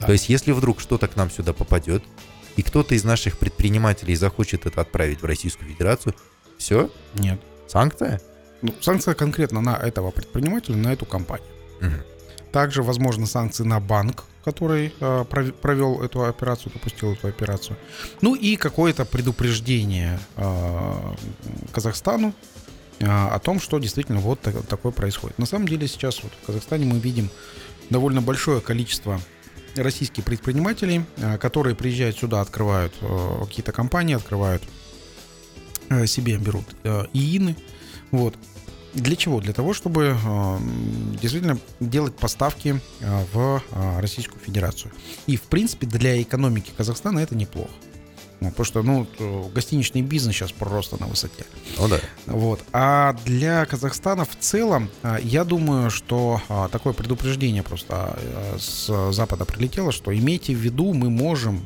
[0.06, 2.04] То есть, если вдруг что-то к нам сюда попадет,
[2.56, 6.16] и кто-то из наших предпринимателей захочет это отправить в Российскую Федерацию,
[6.58, 6.92] все?
[7.16, 7.40] Нет.
[7.68, 8.22] Санкция?
[8.62, 11.48] Ну, санкция конкретно на этого предпринимателя, на эту компанию.
[11.82, 12.52] Угу.
[12.52, 15.26] Также, возможно, санкции на банк, который э,
[15.62, 17.78] провел эту операцию, допустил эту операцию.
[18.22, 21.16] Ну и какое-то предупреждение э,
[21.74, 22.34] Казахстану
[23.00, 25.38] э, о том, что действительно вот так, такое происходит.
[25.38, 27.30] На самом деле сейчас вот в Казахстане мы видим
[27.90, 29.20] довольно большое количество
[29.84, 34.64] российские предприниматели, э, которые приезжают сюда, открывают э, какие-то компании, открывают
[35.90, 36.66] э, себе, берут
[37.14, 37.56] ИИНы.
[38.12, 38.36] Вот.
[38.94, 39.42] Для чего?
[39.42, 40.18] Для того, чтобы
[41.22, 43.62] действительно делать поставки в
[44.00, 44.92] Российскую Федерацию.
[45.28, 47.70] И, в принципе, для экономики Казахстана это неплохо.
[48.40, 49.08] Ну, потому что, ну,
[49.54, 51.46] гостиничный бизнес сейчас просто на высоте.
[51.78, 52.00] Ну да.
[52.28, 52.64] Вот.
[52.72, 59.12] А для Казахстана в целом, а, я думаю, что а, такое предупреждение просто а, с
[59.12, 61.62] Запада прилетело, что имейте в виду, мы можем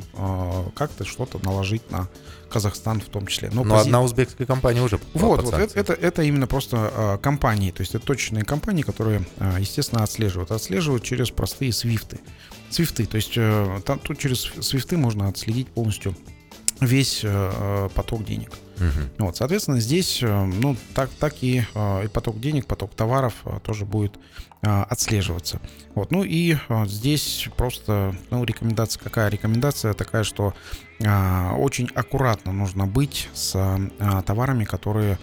[0.76, 2.08] как-то что-то наложить на
[2.52, 3.50] Казахстан в том числе.
[3.52, 3.88] Но, Но пози...
[3.88, 7.96] одна узбекская компания уже Вот, вот это, это, это именно просто э, компании, то есть
[7.96, 10.52] это точные компании, которые, э, естественно, отслеживают.
[10.52, 12.20] Отслеживают через простые свифты.
[12.70, 16.16] Свифты, то есть э, там, тут через свифты можно отследить полностью
[16.82, 18.52] весь э, поток денег.
[18.78, 19.26] Угу.
[19.26, 23.60] Вот, соответственно, здесь, э, ну, так, так и, э, и поток денег, поток товаров э,
[23.64, 24.16] тоже будет
[24.64, 25.62] э, отслеживаться.
[25.94, 29.30] Вот, ну и э, здесь просто, ну, рекомендация какая?
[29.30, 30.56] Рекомендация такая, что
[31.00, 35.20] э, очень аккуратно нужно быть с э, товарами, которые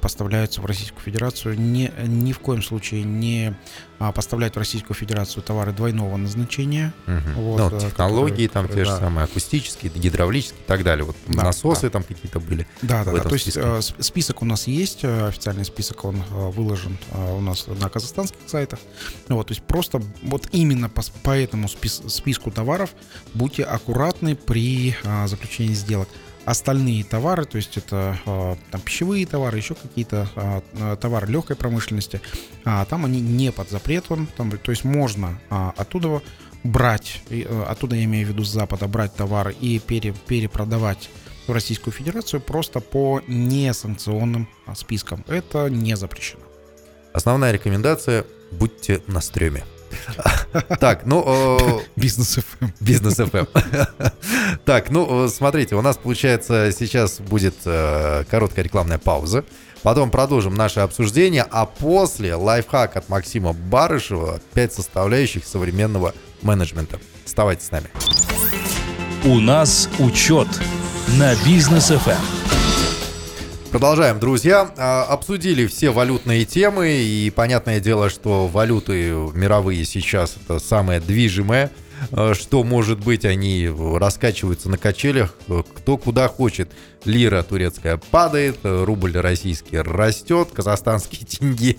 [0.00, 3.54] поставляются в Российскую Федерацию, ни, ни в коем случае не
[3.98, 6.92] а, поставлять в Российскую Федерацию товары двойного назначения.
[7.06, 7.40] Угу.
[7.40, 8.84] Вот, ну, технологии которые, там те да.
[8.84, 11.04] же самые, акустические, гидравлические и так далее.
[11.04, 11.90] Вот да, насосы да.
[11.90, 12.66] там какие-то были.
[12.82, 13.20] Да, да, да.
[13.20, 13.60] То списке.
[13.60, 18.78] есть список у нас есть, официальный список, он выложен у нас на казахстанских сайтах.
[19.28, 22.90] Вот, то есть просто вот именно по, по этому спис, списку товаров
[23.34, 24.94] будьте аккуратны при
[25.26, 26.08] заключении сделок.
[26.46, 32.20] Остальные товары, то есть это а, там, пищевые товары, еще какие-то а, товары легкой промышленности,
[32.64, 35.40] а, там они не под запретом, там, то есть можно
[35.76, 36.22] оттуда
[36.62, 37.20] брать,
[37.68, 41.10] оттуда я имею в виду с Запада, брать товары и пере, перепродавать
[41.48, 45.24] в Российскую Федерацию просто по несанкционным спискам.
[45.26, 46.42] Это не запрещено.
[47.12, 49.64] Основная рекомендация– будьте на стреме.
[50.80, 51.82] Так, ну...
[51.96, 52.70] Бизнес FM.
[52.80, 53.46] Бизнес FM.
[54.64, 59.44] Так, ну, смотрите, у нас, получается, сейчас будет э, короткая рекламная пауза.
[59.82, 66.98] Потом продолжим наше обсуждение, а после лайфхак от Максима Барышева, 5 составляющих современного менеджмента.
[67.24, 67.86] Оставайтесь с нами.
[69.24, 70.48] У нас учет
[71.18, 72.35] на бизнес FM.
[73.76, 74.70] Продолжаем, друзья.
[74.78, 81.70] А, Обсудили все валютные темы, и понятное дело, что валюты мировые сейчас это самое движимое.
[82.10, 85.34] А, Что может быть, они раскачиваются на качелях,
[85.76, 86.70] кто куда хочет.
[87.04, 91.76] Лира турецкая падает, рубль российский растет, казахстанские тенге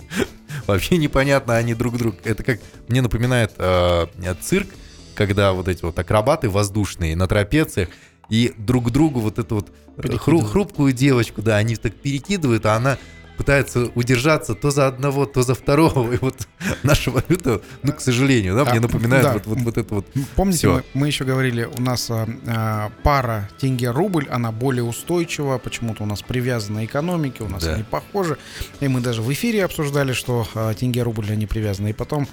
[0.68, 2.14] вообще непонятно, они друг друг.
[2.22, 4.06] Это как мне напоминает э,
[4.40, 4.68] цирк,
[5.16, 7.88] когда вот эти вот акробаты воздушные на трапециях
[8.30, 12.98] и друг другу вот эту вот хру- хрупкую девочку, да, они так перекидывают, а она
[13.36, 16.12] пытается удержаться то за одного, то за второго.
[16.12, 16.48] И вот
[16.82, 19.32] наша валюта, ну, к сожалению, да, мне А, напоминает да.
[19.34, 20.06] вот, вот, вот это вот.
[20.34, 20.72] Помните, Всё.
[20.74, 26.06] мы, мы еще говорили, у нас а, а, пара тенге-рубль, она более устойчива, почему-то у
[26.06, 27.74] нас привязана экономике, у нас Да.
[27.74, 28.38] они похожи.
[28.80, 31.90] И мы даже в эфире обсуждали, что а, тенге-рубль, они привязаны.
[31.90, 32.26] И потом,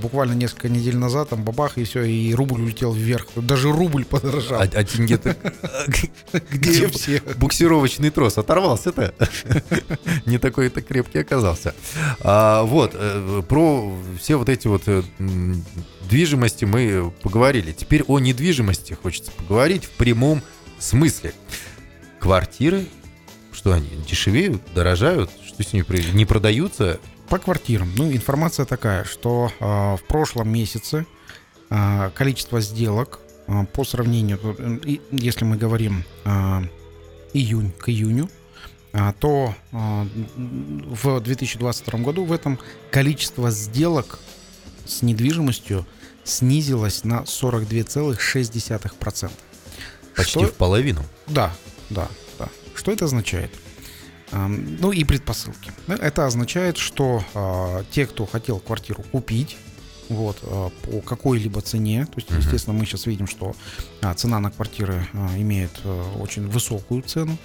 [0.00, 3.26] буквально несколько недель назад, там бабах, и все, и рубль улетел вверх.
[3.36, 4.60] Даже рубль подорожал.
[4.60, 5.36] А, а тенге-то-
[6.50, 7.22] Где все?
[7.36, 9.14] буксировочный трос оторвался-то.
[10.26, 11.74] Не такой-то крепкий оказался.
[12.20, 15.02] А, вот, э, про все вот эти вот э,
[16.08, 17.72] движимости мы поговорили.
[17.72, 20.42] Теперь о недвижимости хочется поговорить в прямом
[20.78, 21.32] смысле.
[22.20, 22.86] Квартиры,
[23.52, 25.30] что они, дешевеют, дорожают?
[25.44, 26.14] Что с ними происходит?
[26.14, 27.00] Не продаются?
[27.32, 27.90] По квартирам.
[27.96, 31.06] Ну, информация такая, что а, в прошлом месяце
[31.70, 36.04] а, количество сделок а, по сравнению, э, если мы говорим
[37.32, 38.28] июнь к июню,
[39.18, 42.58] то в 2022 году в этом
[42.90, 44.18] количество сделок
[44.84, 45.86] с недвижимостью
[46.24, 49.30] снизилось на 42,6%.
[50.14, 51.02] Почти Что- в половину.
[51.28, 51.54] да,
[51.88, 52.50] да, да.
[52.74, 53.50] Что это означает?
[54.32, 55.72] Ам, Ну и предпосылки.
[55.86, 59.56] Это означает, что а, те, кто хотел квартиру купить,
[60.08, 63.54] вот, а, по какой-либо цене, то есть, естественно, мы сейчас видим, что
[64.00, 67.36] а, цена на квартиры а, имеет а, очень высокую цену.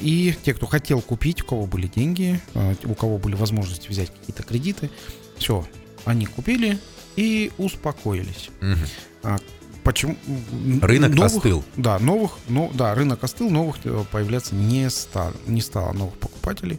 [0.00, 2.40] И те, кто хотел купить, у кого были деньги,
[2.84, 4.90] у кого были возможности взять какие-то кредиты,
[5.36, 5.66] все,
[6.06, 6.78] они купили
[7.16, 8.48] и успокоились.
[8.62, 9.38] Мгм.
[9.84, 10.16] Почему?
[10.80, 11.64] Рынок Новых- остыл.
[11.76, 16.78] Да, новых, ну да, рынок остыл, новых э, появляться не стало, не стало новых покупателей.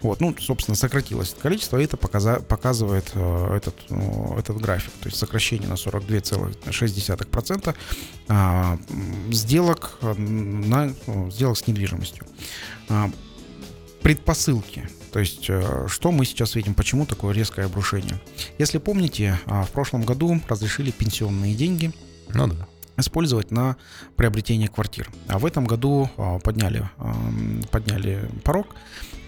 [0.00, 4.92] Вот, ну, собственно, сократилось это количество, и это показа- показывает э, этот, э, этот график,
[5.00, 7.74] то есть сокращение на 42,6%
[8.28, 12.24] а, м, сделок э, на э, сделок с недвижимостью.
[12.88, 13.10] А,
[14.02, 14.88] предпосылки.
[15.12, 18.20] То есть, э, что мы сейчас видим, почему такое резкое обрушение?
[18.58, 21.92] Если помните, а, в прошлом году разрешили пенсионные деньги
[22.34, 22.66] Ну да.
[22.96, 23.76] использовать на
[24.16, 25.10] приобретение квартир.
[25.28, 28.74] А в этом году а, подняли, ам, подняли порог,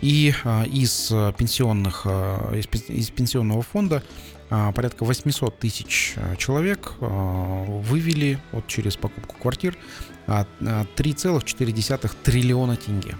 [0.00, 4.02] и а, из а, пенсионных, а, из пен- из пенсионного фонда
[4.50, 9.76] а, порядка 800 тысяч а, человек а, вывели вот через покупку квартир
[10.26, 13.16] а, а, 3,4 триллиона тенге.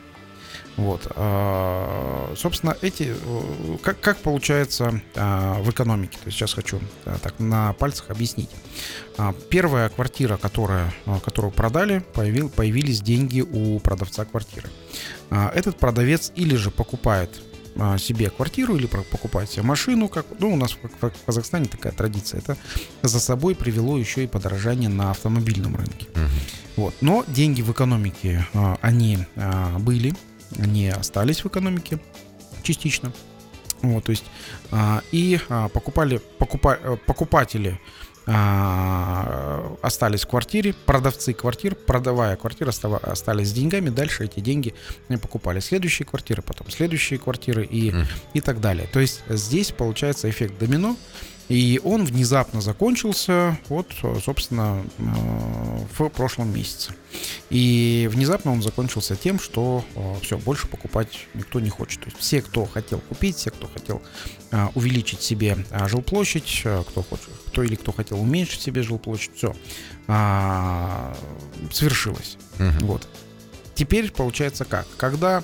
[0.77, 1.07] Вот.
[1.17, 3.15] а, Собственно, эти...
[3.15, 6.17] э, Как, как получается а, в экономике?
[6.19, 8.49] То есть сейчас хочу а, так на пальцах объяснить.
[9.19, 14.69] А, Первая квартира, которая, а, которую продали, появил, появились деньги у продавца квартиры.
[15.31, 17.31] Этот продавец или же покупает
[17.99, 22.41] себе квартиру, или покупает себе машину, как ну, у нас в Казахстане такая традиция.
[22.41, 22.57] Это
[23.03, 26.09] за собой привело еще и подорожание на автомобильном рынке.
[26.15, 26.29] Мгм.
[26.77, 26.95] Вот.
[27.01, 28.45] Но деньги в экономике,
[28.81, 29.19] они
[29.79, 30.15] были,
[30.59, 31.99] они остались в экономике
[32.63, 33.13] частично.
[33.83, 34.25] Вот, то есть,
[34.71, 37.81] а, и а, покупали, покупа, э, покупатели
[38.27, 44.75] а, остались в квартире, продавцы квартир, продавая квартиры, остались с деньгами, дальше эти деньги
[45.23, 48.07] покупали следующие квартиры, потом следующие квартиры и, Мгм.
[48.35, 48.87] и так далее.
[48.93, 50.97] То есть здесь получается эффект домино,
[51.51, 53.89] и он внезапно закончился, вот,
[54.25, 55.03] собственно, э,
[55.99, 56.95] в прошлом месяце.
[57.51, 59.85] И внезапно он закончился тем, что
[60.23, 62.03] все, больше покупать никто не хочет.
[62.03, 64.01] То есть все, кто хотел купить, все, кто хотел
[64.53, 69.33] а, увеличить себе а, жилплощадь, а, кто хочет, кто или кто хотел уменьшить себе жилплощадь,
[69.35, 69.55] все
[71.73, 72.37] свершилось.
[72.59, 72.87] Мгм.
[72.87, 73.09] Вот.
[73.75, 74.87] Теперь получается как?
[74.97, 75.43] Когда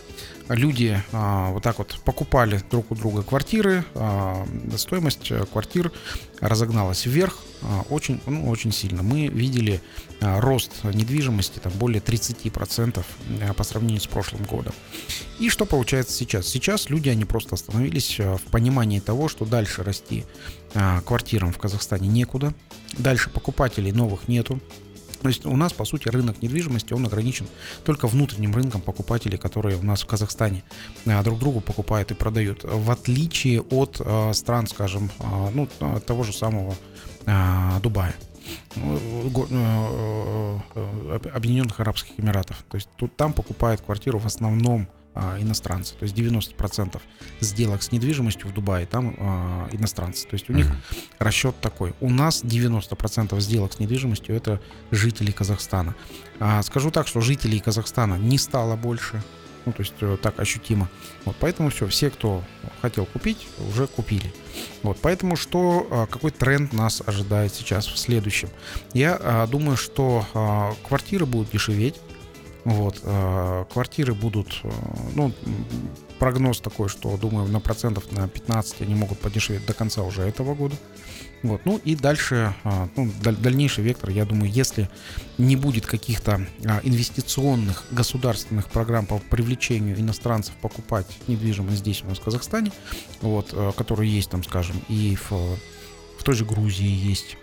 [0.49, 5.93] люди а, вот так вот покупали друг у друга квартиры, а, стоимость э, квартир
[6.41, 9.03] разогналась вверх а, очень, ну, очень сильно.
[9.03, 9.81] Мы видели
[10.21, 13.05] рост недвижимости там, более 30%
[13.43, 14.73] а, по сравнению с прошлым годом.
[15.39, 16.47] И что получается сейчас?
[16.47, 20.25] Сейчас люди, они просто остановились а, в понимании того, что дальше расти
[21.07, 22.53] квартирам в Казахстане некуда,
[22.99, 24.61] дальше покупателей новых нету,
[25.27, 27.49] То есть у нас, по сути, рынок недвижимости, он ограничен
[27.83, 30.63] только внутренним рынком покупателей, которые у нас в Казахстане
[31.05, 32.63] а, друг другу покупают и продают.
[32.63, 35.67] В отличие от а, стран, скажем, а, ну,
[36.07, 36.77] того же самого
[37.83, 38.15] Дубая.
[41.35, 42.65] Объединенных Арабских Эмиратов.
[42.71, 44.87] То есть тут там покупают квартиру в основном
[45.19, 45.95] а, иностранцы.
[45.95, 47.01] То есть 90%
[47.41, 50.29] сделок с недвижимостью в Дубае там а, иностранцы.
[50.29, 50.67] То есть у них
[51.19, 51.95] расчет такой.
[52.01, 54.61] У нас 90% сделок с недвижимостью это
[54.91, 55.95] жители Казахстана.
[56.39, 59.23] А, скажу так, что жителей Казахстана не стало больше.
[59.65, 60.89] Ну, то есть э, так ощутимо.
[61.25, 62.45] Вот, поэтому все, все, кто
[62.83, 64.33] хотел купить, уже купили.
[64.83, 68.49] Вот, поэтому что, какой тренд нас ожидает сейчас в следующем?
[68.93, 71.97] Я а, думаю, что а, квартиры будут дешеветь.
[72.67, 74.71] Вот, э, квартиры будут, э,
[75.15, 75.33] ну,
[76.19, 80.57] прогноз такой, что, думаю, на процентов на 15 они могут подешеветь до конца уже этого
[80.57, 80.75] года.
[81.45, 84.91] Вот, ну и дальше, э, ну, дальнейший вектор, я думаю, если
[85.39, 86.45] не будет каких-то
[86.83, 92.73] инвестиционных государственных программ по привлечению иностранцев покупать недвижимость здесь у нас в Казахстане,
[93.21, 95.31] вот, которые есть там, скажем, и в,
[96.19, 97.37] в той же Грузии есть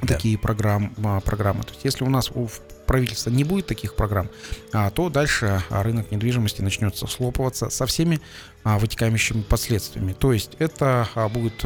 [0.00, 0.14] да.
[0.14, 1.64] такие программ, программы.
[1.64, 2.38] То есть если у нас в
[2.86, 4.28] правительства не будет таких программ,
[4.72, 8.20] а, то дальше а, рынок недвижимости начнется слопываться со всеми
[8.62, 10.12] а, вытекающими последствиями.
[10.12, 11.64] То есть это будет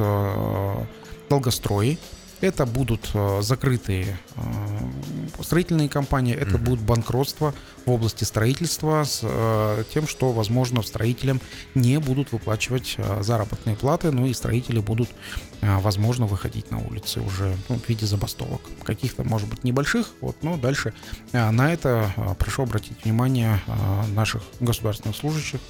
[1.29, 1.99] долгострои,
[2.41, 6.59] это будут э, закрытые э, строительные компании, это mm-hmm.
[6.59, 11.41] будут банкротства в области строительства с э, тем, что, возможно, строителям
[11.74, 15.09] не будут выплачивать заработные платы, ну и строители будут,
[15.61, 18.61] возможно, выходить на улицы уже ну, в виде забастовок.
[18.84, 20.93] Каких-то, может быть, небольших, вот, но дальше
[21.32, 23.61] на это прошу обратить внимание
[24.14, 25.61] наших государственных служащих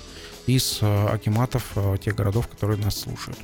[0.47, 3.39] из акиматов тех городов, которые нас слушают.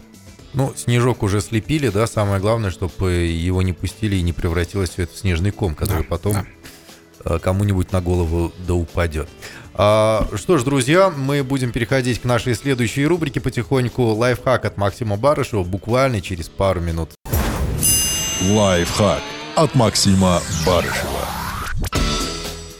[0.55, 5.03] Ну, снежок уже слепили, да, самое главное, чтобы его не пустили и не превратилось все
[5.03, 6.47] это в снежный ком, который да, потом да.
[7.25, 9.29] Э, кому-нибудь на голову да упадет.
[9.75, 14.05] А, что ж, друзья, мы будем переходить к нашей следующей рубрике потихоньку.
[14.05, 17.11] Лайфхак от Максима Барышева буквально через пару минут.
[18.43, 19.23] Лайфхак
[19.57, 21.29] от Максима Барышева.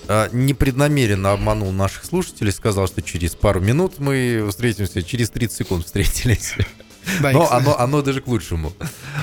[0.07, 5.87] А, непреднамеренно обманул наших слушателей, сказал, что через пару минут мы встретимся, через 30 секунд
[5.87, 6.55] встретились.
[7.21, 8.73] Да, Но оно, оно даже к лучшему.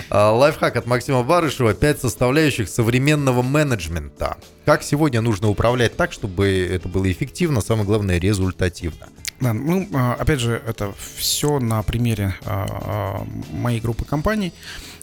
[0.09, 1.73] А, лайфхак от Максима Барышева.
[1.73, 4.38] Пять составляющих современного менеджмента.
[4.65, 9.07] Как сегодня нужно управлять так, чтобы это было эффективно, самое главное, результативно.
[9.39, 14.53] Да, ну, а, опять же, это все на примере а, моей группы компаний.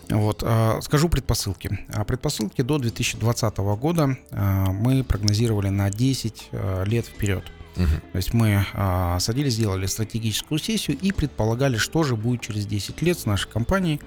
[0.08, 0.42] Вот,
[0.80, 1.80] скажу предпосылки.
[2.06, 6.48] Предпосылки до 2020 года мы прогнозировали на 10
[6.86, 7.44] лет вперед.
[7.78, 7.86] Угу.
[8.12, 13.00] То есть мы а, садились, сделали стратегическую сессию и предполагали, что же будет через 10
[13.02, 14.00] лет с нашей компанией,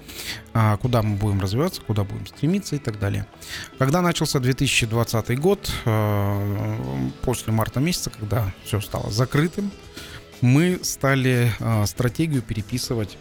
[0.52, 3.26] а, куда мы будем развиваться, куда будем стремиться и так далее.
[3.78, 9.70] Когда начался 2020 год, а, после марта месяца, когда все стало закрытым,
[10.42, 13.16] мы стали а, стратегию переписывать,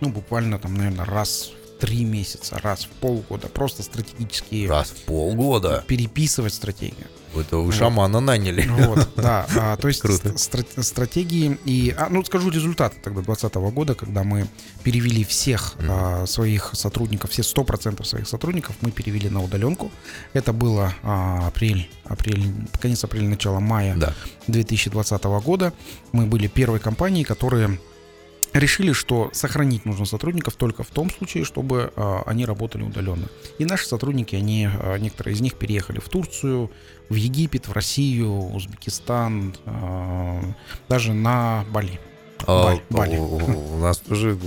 [0.00, 4.68] ну, буквально там, наверное, раз три месяца, раз в полгода, просто стратегические...
[4.68, 5.82] Раз в полгода?
[5.86, 7.06] Переписывать стратегию.
[7.34, 8.26] Это вы шамана вот.
[8.26, 8.68] наняли.
[8.68, 9.46] Вот, да.
[9.56, 10.30] А, то есть Круто.
[10.30, 11.94] Стра- стратегии и...
[11.96, 14.46] А, ну, скажу результаты тогда 2020 года, когда мы
[14.82, 15.86] перевели всех mm.
[15.88, 19.90] а, своих сотрудников, все 100% своих сотрудников мы перевели на удаленку.
[20.32, 24.12] Это было а, апрель, апрель, конец апреля, начало мая да.
[24.48, 25.72] 2020 года.
[26.12, 27.78] Мы были первой компанией, которые
[28.52, 33.28] решили, что сохранить нужно сотрудников только в том случае, чтобы э, они работали удаленно.
[33.58, 36.70] И наши сотрудники, они, э, некоторые из них переехали в Турцию,
[37.08, 40.42] в Египет, в Россию, Узбекистан, э,
[40.88, 42.00] даже на Бали.
[42.46, 43.16] А, Бали.
[43.16, 44.38] У, у нас тоже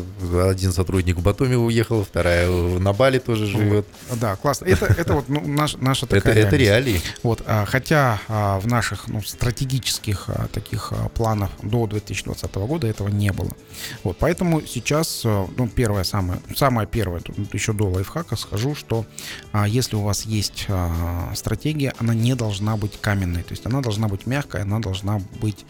[0.46, 3.86] один сотрудник в Батуми уехал, вторая на Бали тоже живет.
[4.20, 4.66] Да, классно.
[4.66, 7.02] Это, это вот ну, наш, наша такая это, это реалии.
[7.24, 12.88] Вот, а, хотя а, в наших ну, стратегических а, таких а, планах до 2020 года
[12.88, 13.52] этого не было.
[14.04, 19.06] Вот, поэтому сейчас, а, ну, первое, самое, самое первое, тут еще до лайфхака скажу, что
[19.52, 23.82] а, если у вас есть а, стратегия, она не должна быть каменной, то есть она
[23.82, 25.66] должна быть мягкая, она должна быть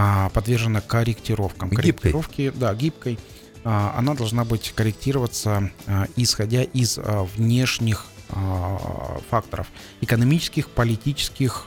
[0.00, 1.70] а, подвержена корректировкам.
[1.70, 1.92] Гибкой.
[1.92, 3.18] Корректировки, да, гибкой.
[3.64, 7.00] А, она должна быть корректироваться, а, исходя из
[7.36, 8.06] внешних
[9.30, 9.68] факторов
[10.00, 11.66] экономических, политических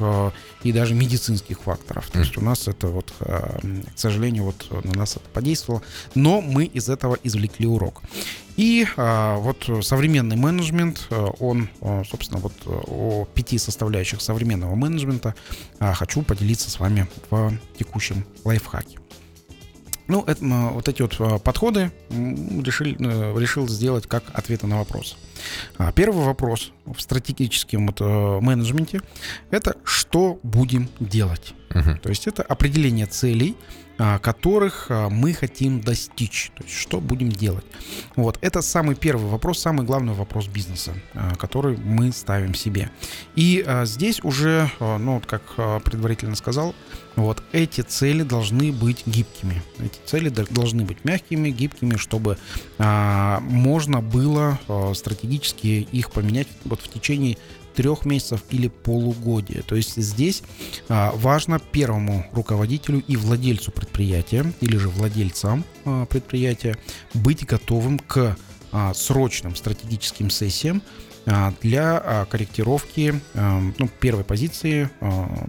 [0.64, 2.10] и даже медицинских факторов.
[2.12, 3.62] То есть у нас это вот, к
[3.96, 5.82] сожалению, вот на нас это подействовало,
[6.14, 8.02] но мы из этого извлекли урок.
[8.58, 11.08] И вот современный менеджмент,
[11.40, 11.70] он,
[12.10, 15.34] собственно, вот о пяти составляющих современного менеджмента
[15.80, 19.00] хочу поделиться с вами в текущем лайфхаке.
[20.08, 25.16] Ну, это, вот эти вот подходы решил, э, решил сделать как ответы на вопросы.
[25.78, 29.02] А, первый вопрос в стратегическом вот, э, менеджменте–
[29.52, 31.54] это что будем делать?
[31.74, 31.98] Мгм.
[32.00, 33.56] То есть это определение целей,
[33.98, 36.52] а, которых а, мы хотим достичь.
[36.58, 37.66] То есть что будем делать.
[38.16, 38.40] Вот.
[38.42, 40.94] Это самый первый вопрос, самый главный вопрос бизнеса,
[41.38, 42.90] который мы ставим себе.
[43.36, 45.44] И здесь уже, ну, вот как
[45.84, 46.74] предварительно сказал,
[47.16, 49.62] вот эти цели должны быть гибкими.
[49.80, 52.38] Эти цели должны быть мягкими, гибкими, чтобы
[52.80, 54.94] можно было а,
[55.52, 57.38] стратегически их поменять вот в течение
[57.76, 59.62] трех месяцев или полугодия.
[59.62, 60.44] То есть здесь
[60.90, 66.78] а, важно первому руководителю и владельцу предприятия или же владельцам а, предприятия
[67.14, 68.36] быть готовым к
[68.72, 70.82] а, срочным стратегическим сессиям
[71.62, 74.90] для корректировки ну, первой позиции,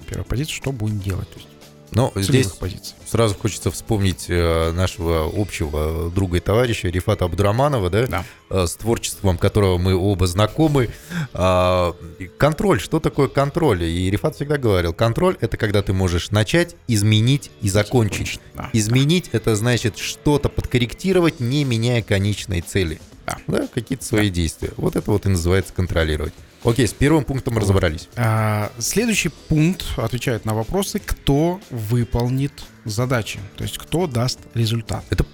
[0.07, 1.31] первой позиции, что будем делать.
[1.31, 1.49] То есть
[1.93, 2.95] Но здесь позиций.
[3.07, 8.07] сразу хочется вспомнить э, нашего общего друга и товарища Рифата Абдураманова, да?
[8.07, 8.25] Да.
[8.51, 10.89] э, с творчеством которого мы оба знакомы.
[11.35, 11.95] А,
[12.39, 13.85] Контроль, что такое контроль?
[13.85, 18.41] И Рифат всегда говорил, контроль— это когда ты можешь начать, изменить и закончить.
[18.55, 18.71] Да.
[18.73, 23.01] Изменить— это значит что-то подкорректировать, не меняя конечной цели.
[23.47, 23.69] Да.
[23.73, 24.73] какие-то свои действия.
[24.77, 26.33] Вот это вот и называется контролировать.
[26.65, 28.09] Окей, с первым пунктом разобрались.
[28.17, 32.53] А, Следующий пункт отвечает на вопросы, кто выполнит
[32.85, 35.05] задачи, то есть кто даст результат.
[35.11, 35.25] Это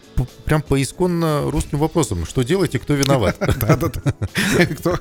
[0.44, 2.24] прям по исконно русским вопросам.
[2.26, 3.36] Что делаете, кто виноват?
[3.60, 4.66] Да-да-да.
[4.66, 4.98] Кто,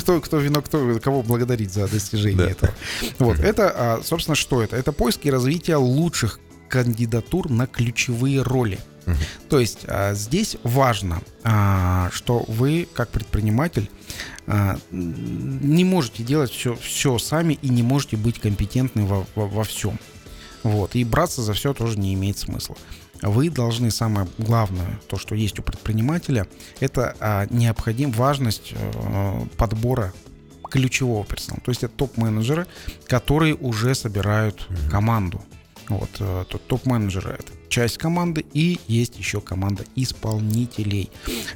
[0.00, 2.72] кто, кто вино, кто, кого благодарить за достижение этого.
[3.18, 4.76] Вот, это, а, собственно, что это?
[4.76, 8.78] Это поиск и развитие лучших кандидатур на ключевые роли.
[9.06, 9.16] Мгм.
[9.48, 13.88] То есть а, здесь важно, а, что вы, как предприниматель,
[14.46, 19.64] а, не можете делать все, все сами и не можете быть компетентны во, во, во
[19.64, 19.98] всем.
[20.62, 20.96] Вот.
[20.96, 22.76] И браться за все тоже не имеет смысла.
[23.22, 26.46] Вы должны, самое главное, то, что есть у предпринимателя,
[26.80, 30.12] это а, необходим важность э, подбора
[30.70, 31.62] ключевого персонала.
[31.64, 32.66] То есть это топ-менеджеры,
[33.06, 35.42] которые уже собирают команду.
[35.88, 41.10] Вот, э, то- топ-менеджеры это часть команды, и есть еще команда исполнителей.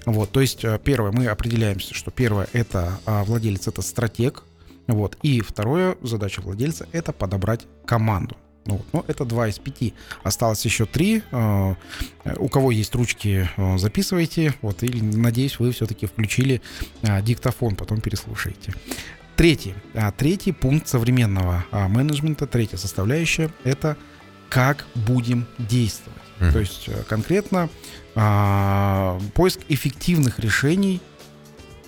[0.06, 4.44] Вот, то есть, э, первое, мы определяемся, что первое это а, владелец, это стратег.
[4.86, 8.36] Вот, и второе, задача владельца это подобрать команду.
[8.66, 9.94] Ну, вот, но это два из пяти.
[10.22, 11.22] Осталось еще три.
[11.32, 11.74] Э,
[12.36, 14.54] У кого есть ручки, записывайте.
[14.62, 16.60] Вот, и надеюсь, вы все-таки включили
[17.22, 18.74] диктофон, потом переслушаете.
[19.40, 19.74] Третий.
[19.94, 23.96] А, Третий пункт современного а, менеджмента, третья составляющая, это
[24.50, 26.20] как будем действовать.
[26.40, 26.52] Мгм.
[26.52, 27.70] То есть э, конкретно
[28.14, 31.00] а, поиск эффективных решений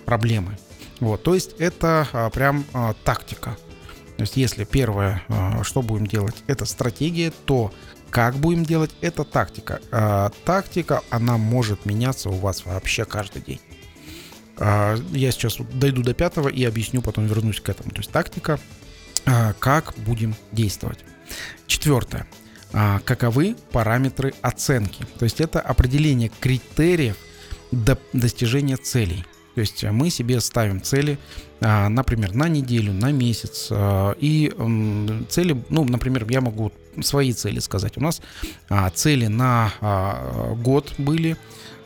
[0.06, 0.56] проблемы.
[1.00, 3.56] Вот, то есть это а, прям а, тактика.
[4.16, 7.72] То есть если первое, а, что будем делать, это стратегия, то
[8.10, 9.80] как будем делать, это тактика.
[9.90, 13.60] А, тактика, она может меняться у вас вообще каждый день.
[14.58, 17.90] А, Я сейчас дойду до пятого и объясню, потом вернусь к этому.
[17.90, 18.60] То есть тактика,
[19.26, 20.98] а, как будем действовать.
[21.66, 22.26] Четвертое.
[22.72, 25.04] А, Каковы параметры оценки?
[25.18, 27.16] То есть это определение критериев
[27.70, 29.24] до достижения целей.
[29.54, 31.18] То есть мы себе ставим цели,
[31.60, 33.68] а, например, на неделю, на месяц.
[33.70, 34.50] а, И
[35.28, 37.96] цели, ну, например, я могу свои цели сказать.
[37.96, 38.20] У нас
[38.94, 39.72] цели на
[40.62, 41.36] год были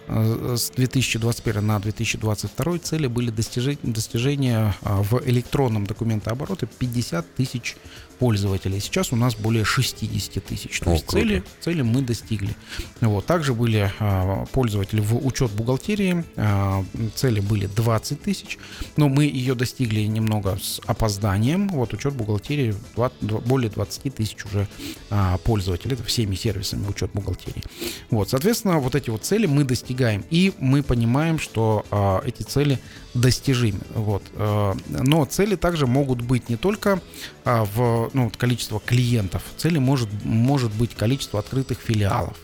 [0.08, 7.76] с 2021 на 2022 цели были достижения а, в электронном документообороте 50 тысяч
[8.18, 8.80] пользователей.
[8.80, 10.80] Сейчас у нас более 60 тысяч.
[10.80, 11.24] То О, есть круто.
[11.26, 12.56] цели, цели мы достигли.
[13.00, 13.26] Вот.
[13.26, 16.24] Также были а, пользователи в учет бухгалтерии.
[16.36, 18.58] а, цели были 20 тысяч.
[18.96, 21.68] Но мы ее достигли немного с опозданием.
[21.68, 24.66] Вот учет бухгалтерии 20 дв- более 20 тысяч уже
[25.10, 25.94] а, пользователей.
[25.94, 27.62] Это всеми сервисами учет бухгалтерии.
[28.10, 30.24] Вот, соответственно, вот эти вот цели мы достигаем.
[30.30, 32.78] И мы понимаем, что а, эти цели
[33.16, 33.80] достижимы.
[33.94, 34.22] Вот.
[34.34, 37.00] а, но цели также могут быть не только
[37.44, 39.42] а, в ну, количество клиентов.
[39.56, 42.36] Цели может, может быть количество открытых филиалов.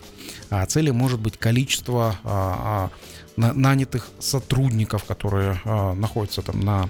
[0.49, 2.89] А цели может быть количество а,
[3.37, 6.89] на- нанятых сотрудников, которые находятся там на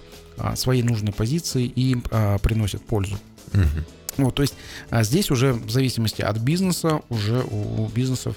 [0.56, 1.96] своей нужной позиции и
[2.42, 3.18] приносят пользу.
[3.54, 3.86] Мгм.
[4.18, 4.56] Вот, то есть
[4.92, 8.36] здесь уже в зависимости от бизнеса, уже у, у бизнесов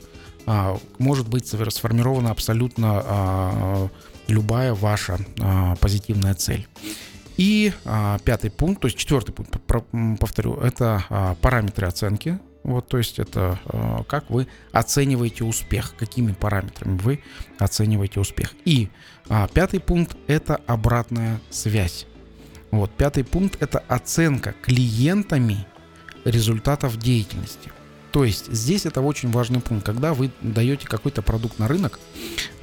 [0.99, 3.91] может быть сформирована абсолютно
[4.29, 6.67] любая ваша а, позитивная цель.
[7.37, 9.57] И а, пятый пункт, то есть четвертый пункт,
[10.19, 12.39] повторю, это а, параметры оценки.
[12.63, 17.23] Вот, то есть это а, как вы оцениваете успех, какими параметрами вы
[17.59, 18.55] оцениваете успех.
[18.65, 18.89] И
[19.29, 22.07] а, пятый пункт это обратная связь.
[22.71, 25.67] Вот, пятый пункт это оценка клиентами
[26.25, 27.71] результатов деятельности.
[28.17, 29.85] То есть здесь это очень важный пункт.
[29.85, 32.01] Когда вы даете какой-то продукт на рынок,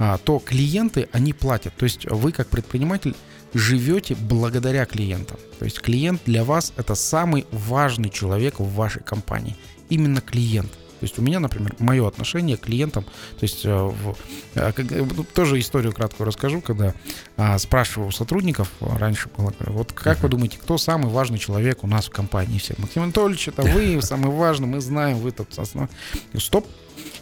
[0.00, 1.72] а, то клиенты, они платят.
[1.76, 3.14] То есть вы как предприниматель
[3.52, 5.36] живете благодаря клиентам.
[5.60, 9.56] То есть клиент для вас это самый важный человек в вашей компании.
[9.90, 10.72] Именно клиент.
[11.04, 14.16] То есть у меня, например, мое отношение к клиентам, то есть э, в,
[14.54, 16.94] э, ну, тоже историю краткую расскажу, когда
[17.36, 17.58] а,
[17.98, 22.10] у сотрудников, раньше было, вот как вы думаете, кто самый важный человек у нас в
[22.10, 22.56] компании?
[22.56, 25.90] Все, Максим Анатольевич, это вы, самый важный, мы знаем, вы тут основной.
[26.38, 26.66] Стоп,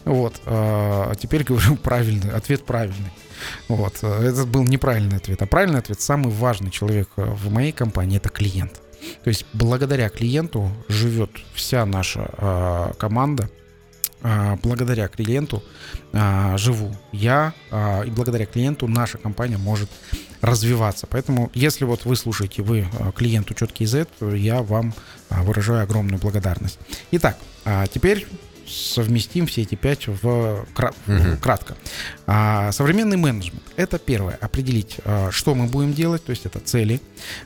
[0.04, 0.40] вот.
[0.46, 3.10] А теперь говорю правильный, ответ правильный.
[3.66, 3.96] Вот.
[4.04, 5.42] Это был неправильный ответ.
[5.42, 8.80] А правильный ответ, самый важный человек в моей компании, это клиент.
[9.24, 13.61] То есть благодаря клиенту живет вся наша э, команда, а,
[14.62, 15.62] благодаря клиенту
[16.12, 19.90] а, живу я, а, и благодаря клиенту наша компания может
[20.40, 21.06] развиваться.
[21.08, 24.92] Поэтому, если вот вы слушаете, вы клиенту четкий Z, я вам
[25.30, 26.78] выражаю огромную благодарность.
[27.12, 27.38] Итак,
[27.92, 28.26] теперь
[28.66, 31.36] совместим все эти пять в, кра- угу.
[31.40, 31.76] кратко.
[32.26, 37.00] А, современный менеджмент– это первое, определить, а, что мы будем делать, то есть это цели.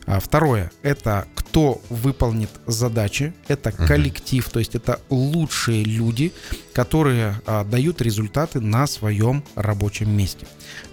[0.07, 3.87] А, второе– это кто выполнит задачи, это угу.
[3.87, 6.33] коллектив, то есть это лучшие люди,
[6.73, 10.47] которые а, дают результаты на своем рабочем месте.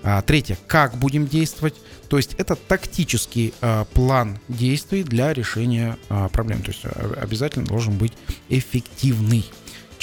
[0.03, 1.75] А, третье– как будем действовать,
[2.07, 6.83] то есть это тактический а, план действий для решения а, проблем, то есть
[7.19, 8.13] обязательно должен быть
[8.49, 9.45] эффективный.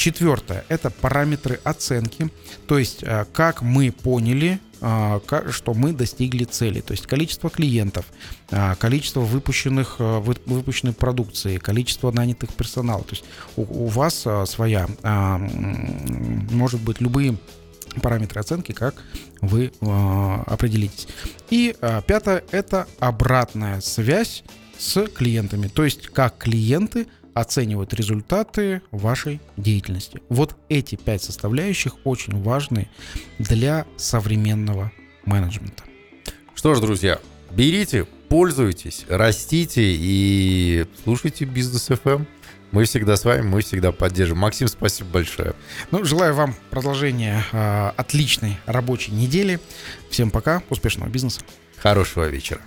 [0.01, 2.31] Четвертое– это параметры оценки,
[2.67, 5.21] то есть э, как мы поняли, э,
[5.51, 8.07] что мы достигли цели, то есть количество клиентов,
[8.51, 13.03] э, количество выпущенных, выпущенной продукции, количество нанятых персонала.
[13.05, 13.25] То есть
[13.57, 14.89] у, у вас своя,
[16.51, 17.37] может быть, любые
[18.01, 18.95] параметры оценки, как
[19.43, 21.09] вы определитесь.
[21.51, 21.77] И
[22.07, 24.45] пятое– это обратная связь
[24.79, 30.21] с клиентами, то есть как клиенты– оценивают результаты вашей деятельности.
[30.29, 32.89] Вот эти пять составляющих очень важны
[33.39, 34.93] для современного
[35.25, 35.85] менеджмента.
[36.55, 37.19] Что ж, друзья,
[37.51, 42.27] берите, пользуйтесь, растите и слушайте бизнес FM.
[42.73, 44.39] Мы всегда с вами, мы всегда поддержим.
[44.39, 45.55] Максим, спасибо большое.
[45.91, 49.59] Ну, желаю вам продолжения э, отличной рабочей недели.
[50.09, 51.41] Всем пока, успешного бизнеса.
[51.79, 52.59] Хорошего вечера.